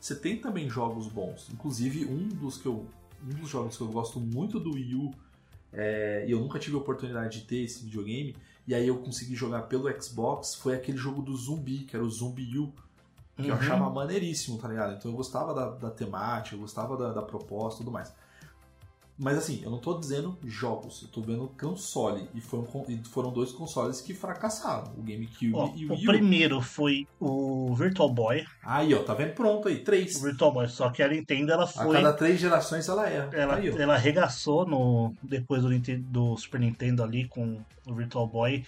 [0.00, 1.48] você tem também jogos bons.
[1.52, 2.86] Inclusive, um dos que eu.
[3.22, 5.10] Um dos jogos que eu gosto muito do Wii U,
[5.72, 8.34] é, e eu nunca tive a oportunidade de ter esse videogame,
[8.66, 12.10] e aí eu consegui jogar pelo Xbox, foi aquele jogo do zumbi, que era o
[12.10, 12.72] Zumbi U,
[13.36, 13.60] que eu Uhum.
[13.60, 14.94] achava maneiríssimo, tá ligado?
[14.94, 18.12] Então eu gostava da, da temática, eu gostava da, da proposta e tudo mais.
[19.16, 22.28] Mas assim, eu não tô dizendo jogos, eu tô vendo console.
[22.34, 26.02] E foram, e foram dois consoles que fracassaram, o GameCube Ó, e o o Wii
[26.02, 26.10] U.
[26.10, 28.44] primeiro foi o Virtual Boy.
[28.60, 29.32] Aí, ó, tá vendo?
[29.34, 30.16] Pronto aí, três.
[30.16, 31.94] O Virtual Boy, só que a Nintendo ela A foi.
[31.94, 33.30] cada três gerações ela erra.
[33.32, 33.78] Ela, aí, ó.
[33.78, 38.64] ela arregaçou no, depois do, Ninte- do Super Nintendo ali com o Virtual Boy,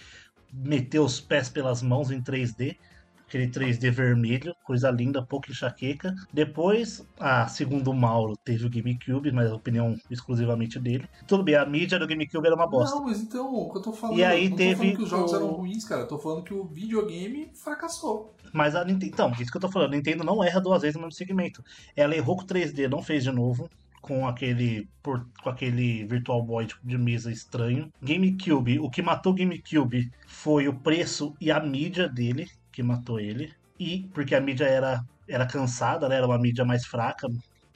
[0.53, 2.77] meteu os pés pelas mãos em 3D,
[3.27, 6.13] aquele 3D vermelho, coisa linda, pouco enxaqueca.
[6.31, 11.07] Depois, ah, segundo o Mauro, teve o GameCube, mas a opinião exclusivamente dele.
[11.27, 12.95] Tudo bem, a mídia do GameCube era uma bosta.
[12.95, 14.17] Não, mas então, o que eu tô falando.
[14.17, 16.01] E aí teve tô falando que os jogos o- eram ruins, cara.
[16.01, 18.33] Eu tô falando que o videogame fracassou.
[18.53, 19.11] Mas a Nintendo.
[19.13, 21.63] Então, isso que eu tô falando, a Nintendo não erra duas vezes no mesmo segmento.
[21.95, 23.69] Ela errou com o 3D, não fez de novo.
[24.01, 27.91] Com aquele, por- com aquele Virtual Boy tipo, de mesa estranho.
[28.01, 33.19] GameCube, o que matou o GameCube foi o preço e a mídia dele, que matou
[33.19, 33.51] ele.
[33.79, 36.17] E porque a mídia era, era cansada, né?
[36.17, 37.27] Era uma mídia mais fraca,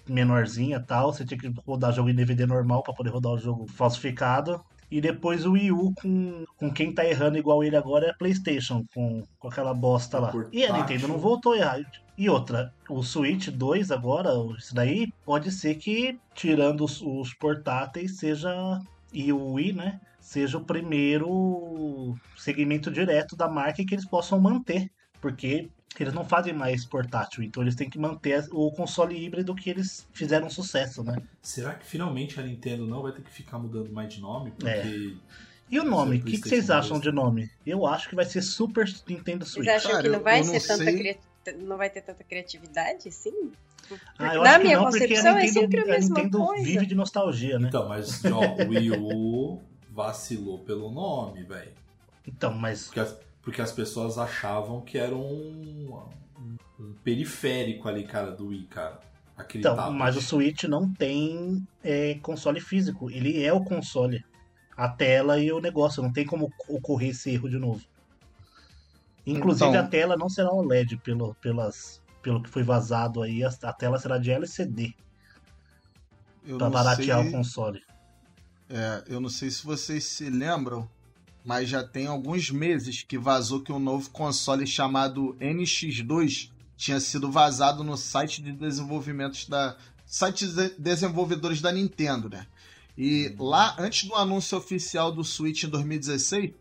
[0.07, 1.11] menorzinha tal.
[1.11, 4.63] Você tinha que rodar jogo em DVD normal para poder rodar o jogo falsificado.
[4.91, 8.13] E depois o Wii U com, com quem tá errando igual ele agora é a
[8.13, 10.31] PlayStation, com, com aquela bosta lá.
[10.51, 10.77] E a.
[10.77, 11.79] Nintendo não voltou a errar.
[12.15, 18.17] E outra, o Switch 2 agora, isso daí pode ser que, tirando os, os portáteis,
[18.17, 18.79] seja.
[19.11, 19.99] E o Wii, né?
[20.32, 24.89] Seja o primeiro segmento direto da marca que eles possam manter.
[25.20, 29.70] Porque eles não fazem mais portátil, então eles têm que manter o console híbrido que
[29.70, 31.17] eles fizeram sucesso, né?
[31.41, 34.52] Será que finalmente a Nintendo não vai ter que ficar mudando mais de nome?
[34.52, 34.70] Porque.
[34.70, 34.86] É.
[35.70, 36.17] E o nome?
[36.17, 37.52] O que, que vocês acham de nome?
[37.67, 39.65] Eu acho que vai ser Super Nintendo Switch.
[39.65, 40.98] Vocês acham Cara, que não eu- vai eu não ser tanta sei.
[40.98, 41.17] cria-
[41.60, 43.10] não vai ter tanta criatividade?
[43.88, 45.84] Porque Ah, eu na acho que minha não, porque a concepção é Nintendo, sempre a
[45.84, 46.63] a mesma Nintendo coisa.
[46.63, 47.67] vive de nostalgia, né?
[47.67, 51.73] Então, mas ó, o Wii U vacilou pelo nome, velho.
[52.25, 55.99] Então, mas Porque as, porque as pessoas achavam que era um,
[56.80, 58.99] um, periférico ali, cara, do Wii, cara.
[59.38, 59.97] Aquele Então, tablet.
[59.97, 63.10] mas o Switch não tem é, console físico.
[63.10, 64.23] Ele é o console.
[64.77, 66.01] A tela e o negócio.
[66.01, 67.82] Não tem como ocorrer esse erro de novo.
[69.25, 73.43] Inclusive, Então- a tela não será OLED pelo, pelas, pelo que foi vazado aí.
[73.43, 74.93] A, a tela será de LCD.
[76.45, 77.82] Eu Pra baratear sei- o console.
[78.71, 80.89] É, eu não sei se vocês se lembram,
[81.43, 87.29] mas já tem alguns meses que vazou que um novo console chamado NX2 tinha sido
[87.29, 92.47] vazado no site de desenvolvimentos da site de desenvolvedores da Nintendo, né?
[92.97, 96.51] E lá, antes do anúncio oficial do Switch em 2016,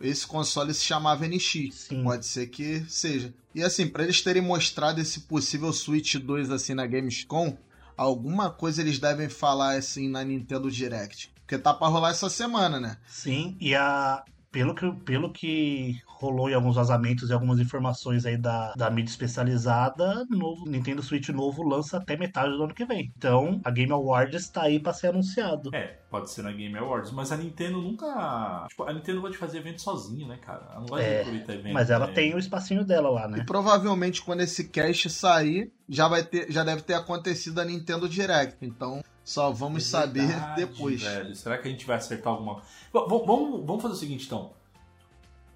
[0.00, 1.74] esse console se chamava NX.
[1.74, 2.02] Sim.
[2.02, 3.32] Pode ser que seja.
[3.54, 7.56] E assim, para eles terem mostrado esse possível Switch 2 assim na Gamescom,
[7.96, 11.30] alguma coisa eles devem falar assim na Nintendo Direct.
[11.50, 12.96] Porque tá pra rolar essa semana, né?
[13.08, 14.22] Sim, e a.
[14.52, 19.10] pelo que, pelo que rolou em alguns vazamentos e algumas informações aí da, da mídia
[19.10, 23.10] especializada, novo Nintendo Switch novo lança até metade do ano que vem.
[23.16, 25.74] Então, a Game Awards está aí para ser anunciado.
[25.74, 28.66] É, pode ser na Game Awards, mas a Nintendo nunca.
[28.68, 30.68] Tipo, a Nintendo vai fazer evento sozinho, né, cara?
[30.70, 31.74] Ela não vai É, aproveitar evento.
[31.74, 32.12] Mas ela né?
[32.12, 33.44] tem o espacinho dela lá, E né?
[33.44, 38.56] provavelmente quando esse cast sair, já vai ter, já deve ter acontecido a Nintendo Direct.
[38.62, 41.02] Então, só vamos saber É Verdade, depois.
[41.02, 41.34] velho.
[41.36, 44.52] Será que a gente vai acertar alguma v- vamos, vamos fazer o seguinte, então.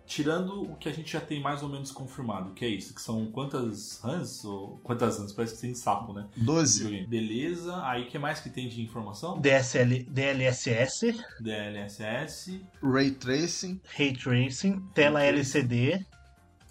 [0.07, 3.01] Tirando o que a gente já tem mais ou menos confirmado, que é isso, que
[3.01, 4.45] são quantas runs?
[4.45, 5.33] Ou quantas runs?
[5.33, 6.27] Parece que tem sapo, né?
[6.37, 7.07] 12.
[7.07, 7.83] Beleza.
[7.87, 9.41] Aí o que mais que tem de informação?
[9.41, 13.81] DSL, DLSS, DLSS, Ray Tracing.
[13.97, 16.05] Ray Tracing, tela LCD,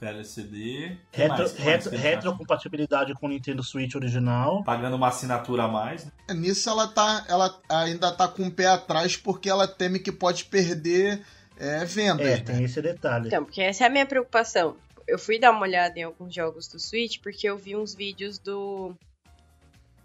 [0.09, 0.97] LCD.
[1.11, 4.63] retro, retro, retrocompatibilidade com o Nintendo Switch original.
[4.63, 6.05] Pagando uma assinatura a mais.
[6.05, 6.11] né?
[6.35, 10.45] Nisso ela tá, ela ainda tá com o pé atrás porque ela teme que pode
[10.45, 11.21] perder
[11.57, 12.25] é, vendas.
[12.27, 12.43] É, né?
[12.43, 13.27] tem esse detalhe.
[13.27, 14.75] Então, porque essa é a minha preocupação.
[15.07, 18.39] Eu fui dar uma olhada em alguns jogos do Switch porque eu vi uns vídeos
[18.39, 18.95] do.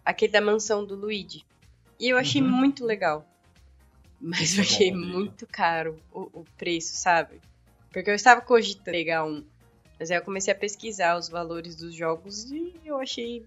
[0.05, 1.45] aquele da mansão do Luigi.
[2.01, 2.49] E eu achei Uhum.
[2.49, 3.25] muito legal.
[4.21, 7.41] Mas eu é achei muito caro o, o preço, sabe?
[7.93, 9.45] Porque eu estava cogitando pegar um.
[9.99, 13.45] Mas aí eu comecei a pesquisar os valores dos jogos e eu achei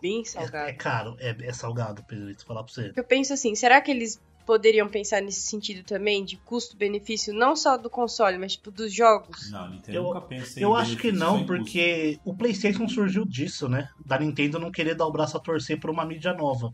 [0.00, 0.68] bem É, salgado.
[0.70, 2.92] é caro, é, é salgado, Pedrito, falar pra você.
[2.94, 7.76] Eu penso assim, será que eles poderiam pensar nesse sentido também, de custo-benefício, não só
[7.76, 9.50] do console, mas tipo dos jogos?
[9.52, 11.56] Não, a Nintendo Eu- nunca pensa em Eu acho que não, em custo.
[11.56, 13.88] porque o PlayStation surgiu disso, né?
[14.04, 16.72] Da Nintendo não querer dar o braço a torcer por uma mídia nova.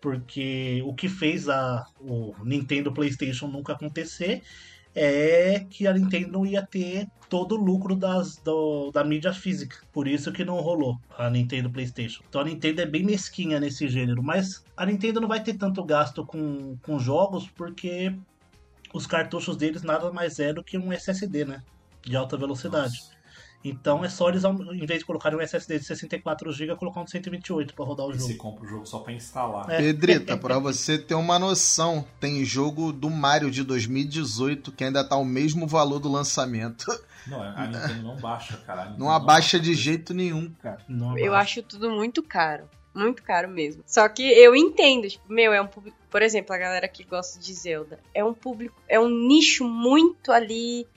[0.00, 4.42] Porque o que fez a, o Nintendo PlayStation nunca acontecer
[4.94, 9.76] é que a Nintendo não ia ter todo o lucro das, do- da mídia física.
[9.92, 12.22] Por isso que não rolou a Nintendo PlayStation.
[12.28, 14.22] Então a Nintendo é bem mesquinha nesse gênero.
[14.22, 18.12] Mas a Nintendo não vai ter tanto gasto com, com jogos porque
[18.92, 21.62] os cartuchos deles nada mais é do que um SSD, né?
[22.02, 22.94] De alta velocidade.
[22.98, 23.19] Nossa.
[23.62, 27.10] Então é só eles, em vez de colocarem um SSD de 64GB, colocar um de
[27.10, 28.38] 128 para rodar o E Você jogo.
[28.38, 29.68] compra o jogo só pra instalar.
[29.70, 29.76] É.
[29.76, 35.16] Pedrita, pra você ter uma noção, tem jogo do Mario de 2018 que ainda tá
[35.16, 36.86] o mesmo valor do lançamento.
[37.26, 38.94] Não, a Nintendo não baixa, cara.
[38.96, 40.78] Não abaixa de jeito nenhum, cara.
[40.88, 42.64] Não, Eu acho tudo muito caro.
[42.92, 43.84] Muito caro mesmo.
[43.86, 45.96] Só que eu entendo, tipo, meu, é um público.
[46.10, 48.00] Por exemplo, a galera que gosta de Zelda.
[48.12, 48.74] É um público.
[48.88, 50.88] É um nicho muito ali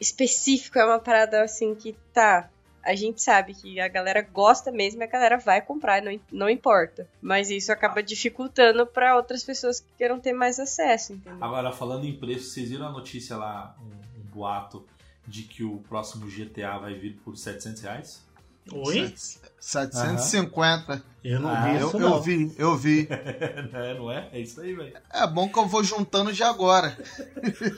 [0.00, 0.78] específico.
[0.78, 2.50] É uma parada assim que tá.
[2.82, 6.48] A gente sabe que a galera gosta mesmo e a galera vai comprar, não, não
[6.48, 7.06] importa.
[7.20, 11.44] Mas isso acaba dificultando pra outras pessoas que queiram ter mais acesso, entendeu?
[11.44, 14.86] Agora, falando em preço, vocês viram a notícia lá, um, um boato,
[15.26, 18.27] de que o próximo GTA vai vir por 700 reais?
[18.72, 19.14] Oi?
[19.60, 21.02] 750.
[21.24, 22.22] Eu não Ah, vi Eu, isso, eu não.
[22.22, 23.08] vi, eu vi.
[23.10, 24.28] é, não é?
[24.32, 24.94] É isso aí, velho.
[25.12, 26.96] É bom que eu vou juntando de agora.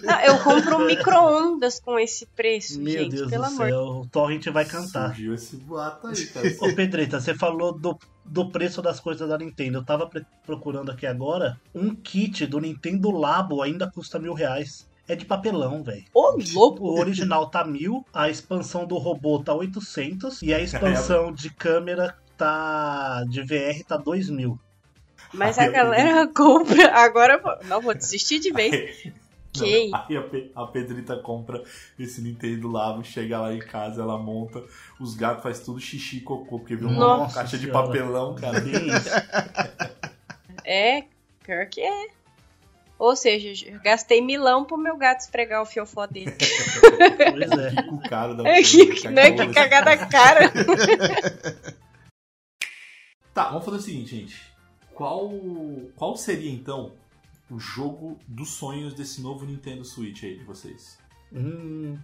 [0.03, 3.17] Não, eu compro um micro-ondas com esse preço, Meu gente.
[3.17, 5.09] Deus pelo do amor céu, o Torrent vai cantar.
[5.09, 6.49] Surgiu esse boato aí, cara.
[6.61, 9.79] Ô Pedrita, você falou do, do preço das coisas da Nintendo.
[9.79, 10.09] Eu tava
[10.45, 11.59] procurando aqui agora.
[11.75, 14.87] Um kit do Nintendo Labo ainda custa mil reais.
[15.11, 16.05] É de papelão, velho.
[16.15, 16.85] Ô, louco!
[16.85, 22.17] O original tá mil, a expansão do robô tá 800 e a expansão de câmera
[22.37, 24.57] tá de VR tá 2 mil.
[25.35, 26.95] Mas a eu galera compra.
[26.95, 29.13] Agora eu vou- não vou desistir de vez.
[29.53, 29.91] Que?
[29.93, 31.61] aí a, Pe- a Pedrita compra
[31.99, 34.63] esse Nintendo Labo, chega lá em casa, ela monta,
[35.01, 37.85] os gatos faz tudo xixi e cocô, porque viu uma Nossa caixa de Senhora.
[37.89, 38.63] papelão, cara.
[40.65, 41.03] É,
[41.45, 42.07] pior que é.
[43.01, 46.37] Ou seja, gastei milão pro meu gato esfregar o fiofó dele.
[47.33, 47.71] Pois é.
[47.71, 50.53] Fica o cara da É que, né, que cagada cara.
[53.33, 54.53] Tá, vamos fazer o seguinte, gente.
[54.93, 55.31] Qual,
[55.97, 56.93] qual seria então
[57.49, 60.99] o jogo dos sonhos desse novo Nintendo Switch aí de vocês?
[61.33, 61.97] Hum,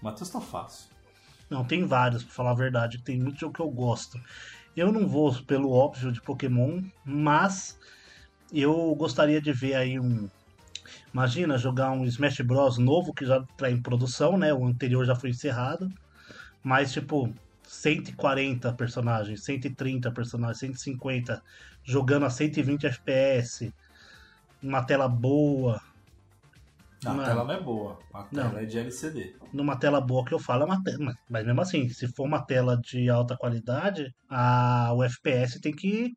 [0.00, 0.90] Matheus tá fácil.
[1.50, 2.98] Não, tem vários, pra falar a verdade.
[2.98, 4.20] Tem muito jogo que eu gosto.
[4.76, 7.76] Eu não vou pelo óbvio de Pokémon, mas
[8.52, 10.28] eu gostaria de ver aí um.
[11.12, 14.52] Imagina jogar um Smash Bros novo que já tá em produção, né?
[14.52, 15.90] O anterior já foi encerrado.
[16.62, 17.32] Mas, tipo,
[17.66, 21.42] 140 personagens, 130 personagens, 150,
[21.84, 23.72] jogando a 120 FPS,
[24.62, 25.80] uma tela boa,
[27.04, 27.98] Não, a tela não é boa.
[28.12, 28.58] A tela Não.
[28.58, 29.36] é de LCD.
[29.52, 31.14] numa tela boa que eu falo é uma tela.
[31.30, 36.12] Mas mesmo assim, se for uma tela de alta qualidade, a, o FPS tem que,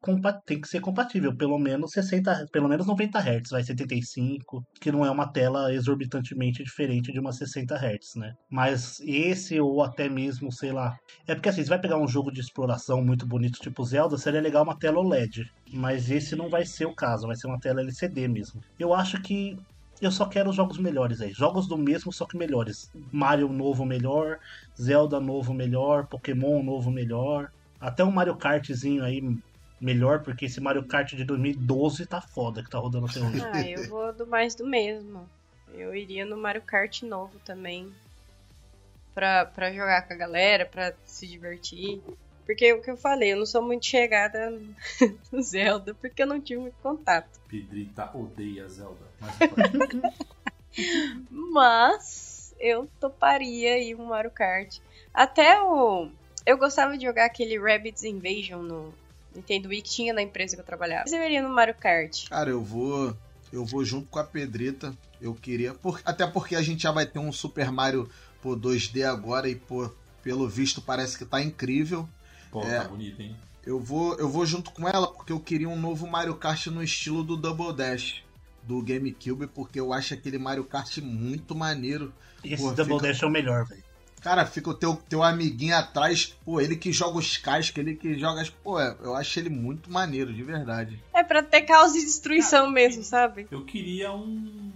[0.46, 1.36] tem que ser compatível.
[1.36, 6.64] Pelo menos 60, pelo menos 90 Hz, vai 75, que não é uma tela exorbitantemente
[6.64, 8.34] diferente de uma 60 Hz, né?
[8.50, 10.98] Mas esse ou até mesmo, sei lá.
[11.28, 14.42] É porque assim, você vai pegar um jogo de exploração muito bonito, tipo Zelda, seria
[14.42, 15.46] legal uma tela OLED.
[15.74, 18.62] Mas esse não vai ser o caso, vai ser uma tela LCD mesmo.
[18.78, 19.56] Eu acho que
[20.02, 21.32] Eu só quero jogos melhores aí.
[21.32, 22.92] Jogos do mesmo, só que melhores.
[23.12, 24.40] Mario novo melhor,
[24.80, 27.52] Zelda novo melhor, Pokémon novo melhor.
[27.80, 29.22] Até um Mario Kartzinho aí
[29.80, 33.42] melhor, porque esse Mario Kart de 2012 tá foda que tá rodando até hoje.
[33.44, 35.28] Ah, eu vou do mais do mesmo.
[35.74, 37.92] Eu iria no Mario Kart novo também.
[39.14, 42.02] Pra, pra jogar com a galera, pra se divertir.
[42.46, 44.52] Porque o que eu falei, eu não sou muito chegada
[45.32, 47.40] no Zelda, porque eu não tive muito contato.
[47.48, 49.06] Pedrita odeia Zelda.
[49.20, 49.38] Mas.
[51.30, 54.78] Mas eu toparia ir um Mario Kart.
[55.14, 56.10] Até o.
[56.46, 58.94] Eu gostava de jogar aquele Rabbids Invasion no
[59.36, 61.04] Nintendo Wii que tinha na empresa que eu trabalhava.
[61.04, 62.28] Mas eu iria no Mario Kart.
[62.30, 63.16] Cara, eu vou.
[63.52, 64.94] Eu vou junto com a Pedrita.
[65.22, 65.74] Eu queria.
[65.74, 68.10] por- até porque a gente já vai ter um Super Mario
[68.42, 69.90] pô, 2D agora e, pô,
[70.24, 72.08] pelo visto parece que tá incrível.
[72.52, 72.82] Pô, É.
[72.82, 73.36] tá bonito, hein?
[73.66, 76.84] Eu vou, eu vou junto com ela porque eu queria um novo Mario Kart no
[76.84, 78.24] estilo do Double Dash
[78.64, 82.12] do GameCube, porque eu acho aquele Mario Kart muito maneiro.
[82.44, 83.84] Esse Pô, Double fica- Dash é o melhor, velho.
[84.22, 88.20] Cara, fica o teu, teu amiguinho atrás, pô, ele que joga os cascos, ele que
[88.20, 88.50] joga as.
[88.52, 91.00] Pô, eu acho ele muito maneiro, de verdade.
[91.14, 93.48] É pra ter caos e destruição mesmo, sabe?
[93.50, 94.72] Eu queria um.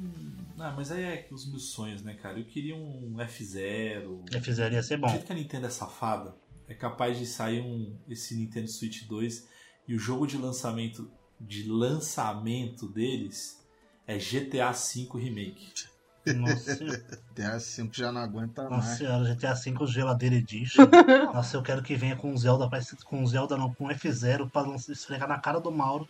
[0.58, 2.40] Ah, mas aí é os meus sonhos, né, cara?
[2.40, 4.20] Eu queria um F0.
[4.32, 5.10] F0 ia ser bom.
[5.10, 6.34] jeito que a Nintendo é safada,
[6.68, 9.48] é capaz de sair um esse Nintendo Switch 2
[9.88, 11.10] e o jogo de lançamento
[11.40, 13.64] de lançamento deles
[14.08, 15.88] é GTA V Remake.
[16.34, 16.76] Nossa,
[17.36, 18.98] GTA V já não aguenta nossa mais.
[18.98, 20.88] senhora, GTA V Geladeira Edition.
[21.34, 22.68] Nossa, eu quero que venha com Zelda,
[23.04, 26.08] com Zelda não, com F0 pra não se esfregar na cara do Mauro.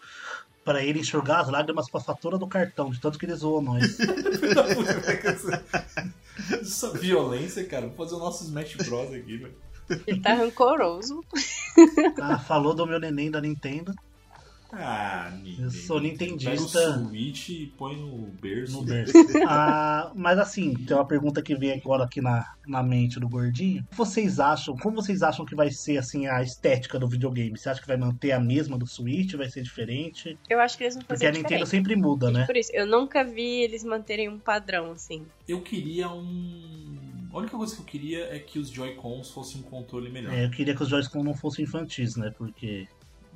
[0.64, 3.62] Pra ele enxugar as lágrimas com a fatura do cartão, de tanto que ele zoou
[3.62, 4.00] nós.
[6.60, 7.86] Essa violência, cara.
[7.88, 9.56] Vou fazer o nosso Smash Bros aqui, velho.
[10.08, 11.22] Ele tá rancoroso.
[12.20, 13.94] Ah, falou do meu neném da Nintendo.
[14.78, 15.64] Ah, Nintendo.
[15.64, 16.90] Eu sou Pega nintendista.
[17.00, 18.74] o Switch e põe no berço.
[18.74, 19.14] No berço.
[19.48, 23.82] Ah, mas assim, tem uma pergunta que vem agora aqui na, na mente do gordinho.
[23.84, 27.58] O que Vocês acham, como vocês acham que vai ser assim a estética do videogame?
[27.58, 29.34] Você acha que vai manter a mesma do Switch?
[29.36, 30.38] Vai ser diferente?
[30.50, 31.70] Eu acho que eles vão Porque fazer a Nintendo diferente.
[31.70, 32.46] sempre muda, né?
[32.46, 35.26] Por isso, eu nunca vi eles manterem um padrão, assim.
[35.48, 36.98] Eu queria um.
[37.32, 40.34] A única coisa que eu queria é que os Joy-Cons fossem um controle melhor.
[40.34, 42.34] É, eu queria que os Joy-Con não fossem infantis, né?
[42.38, 42.88] Porque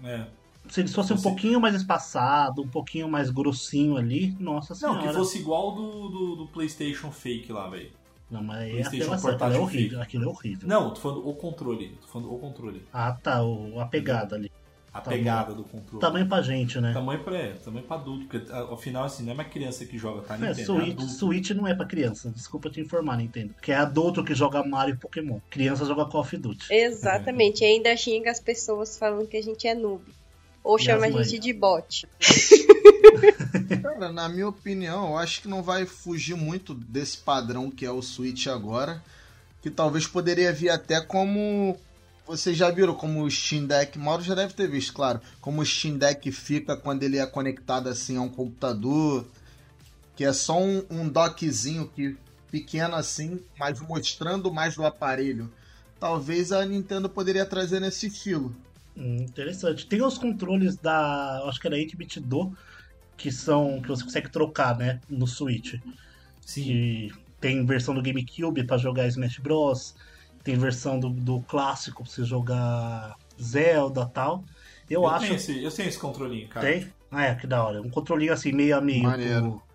[0.04, 0.26] É.
[0.70, 5.08] se eles fossem um pouquinho mais espaçado, um pouquinho mais grossinho ali, nossa Não, senhora.
[5.08, 7.92] que fosse igual do, do, do PlayStation Fake lá, velho.
[8.30, 9.90] Não, mas é PlayStation apelação, aquilo é portátil horrível.
[9.90, 10.02] fake.
[10.04, 10.68] Aquilo é horrível.
[10.68, 11.98] Não, tô falando o controle.
[12.02, 12.84] Tô falando o controle.
[12.94, 14.52] Ah, tá, o, a pegada ali.
[14.92, 16.00] A Tá pegada do controle.
[16.02, 16.94] Tamanho pra gente, né?
[16.94, 18.26] Tamanho pra, é, tamanho pra adulto.
[18.26, 20.34] Porque afinal, assim, não é uma criança que joga, tá?
[20.36, 21.08] É, Nintendo, é Switch, adulto.
[21.12, 23.54] Switch não é pra criança, desculpa te informar, Nintendo.
[23.62, 25.40] Que é adulto que joga Mario e Pokémon.
[25.50, 26.74] Criança joga Call of Duty.
[26.74, 27.62] Exatamente.
[27.64, 30.04] E ainda xinga as pessoas falando que a gente é noob.
[30.70, 32.08] Ou E chama a gente de bot.
[33.82, 37.92] Cara, na minha opinião, eu acho que não vai fugir muito desse padrão que é
[37.92, 39.04] o Switch agora.
[39.64, 41.76] Que talvez poderia vir até como.
[42.28, 45.66] Vocês já viram como o Steam Deck, Mauro já deve ter visto, claro, como o
[45.66, 49.26] Steam Deck fica quando ele é conectado assim a um computador,
[50.16, 52.16] que é só um, um dockzinho que
[52.52, 55.52] pequeno assim, mas mostrando mais do aparelho.
[56.00, 58.56] Talvez a Nintendo poderia trazer nesse estilo.
[58.98, 59.86] Hum, interessante.
[59.88, 61.44] Tem os controles da.
[61.48, 62.52] Acho que era 8-bit do.
[63.18, 63.82] Que são.
[63.82, 65.00] que você consegue trocar, né?
[65.10, 65.76] No Switch.
[66.42, 66.64] Sim.
[66.64, 69.96] Que tem versão do GameCube pra jogar Smash Bros.
[70.44, 74.44] Tem versão do, do clássico pra você jogar Zelda e tal.
[74.90, 75.26] Eu, Eu, acho.
[75.26, 76.66] tenho esse, eu tenho esse controlinho, cara.
[76.66, 76.88] Tem?
[77.12, 77.82] Ah, é, que da hora.
[77.82, 79.04] Um controlinho assim, meio a meio.
[79.04, 79.42] Maneiro.
[79.42, 79.69] pro-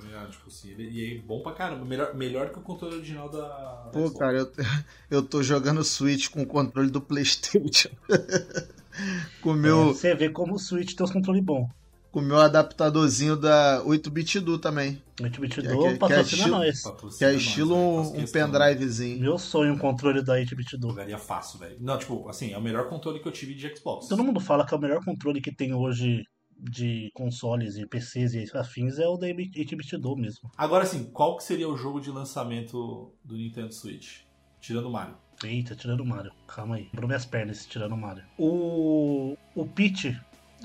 [0.00, 0.30] Tá ligado?
[0.30, 1.84] Tipo assim, ele, e é bom pra caramba.
[1.84, 3.90] Melhor, melhor que o controle original da.
[3.92, 4.18] Pô, Xbox.
[4.18, 4.52] cara, eu,
[5.10, 7.90] eu tô jogando Switch com o controle do PlayStation.
[9.42, 11.68] com o É, meu, você vê como o Switch tem os controles bons.
[12.10, 15.00] com o meu adaptadorzinho da 8-bit do também.
[15.20, 16.78] 8-bit Que- do é patrocina estilo- nós.
[16.82, 17.80] Que Patrocina é nós, estilo velho.
[17.80, 18.50] um, Faço um questão.
[18.50, 19.20] pendrivezinho.
[19.20, 20.88] Meu sonho, um controle da 8-bit do.
[20.88, 21.76] Jogaria fácil, velho.
[21.80, 24.08] Não, tipo, assim, é o melhor controle que eu tive de Xbox.
[24.08, 26.24] Todo mundo fala que é o melhor controle que tem hoje
[26.62, 30.50] de consoles e PCs e afins é o da 8-bit do mesmo.
[30.56, 34.20] Agora, assim, qual que seria o jogo de lançamento do Nintendo Switch?
[34.60, 35.16] Tirando o Mario.
[35.42, 36.32] Eita, tirando o Mario.
[36.46, 36.84] Calma aí.
[36.84, 38.24] Quebrou minhas pernas tirando o Mario.
[38.38, 39.36] O.
[39.54, 40.14] O Peach,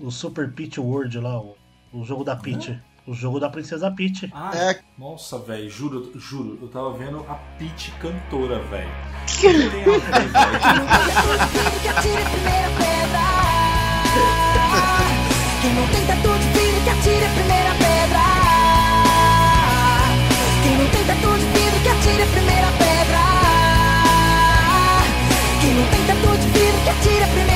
[0.02, 1.56] o Super Peach World lá, o,
[1.94, 2.78] o jogo da Peach.
[3.08, 4.30] O jogo da Princesa Peach.
[4.34, 4.82] Ah, É.
[4.98, 8.90] nossa, velho, juro, juro, eu tava vendo a Peach cantora, velho.
[15.66, 18.22] Quem não tenta tudo filho que atire a primeira pedra.
[20.62, 23.24] Quem não tenta tudo filho que atire a primeira pedra.
[25.60, 27.55] Quem não tenta tudo filho que atire a primeira pedra.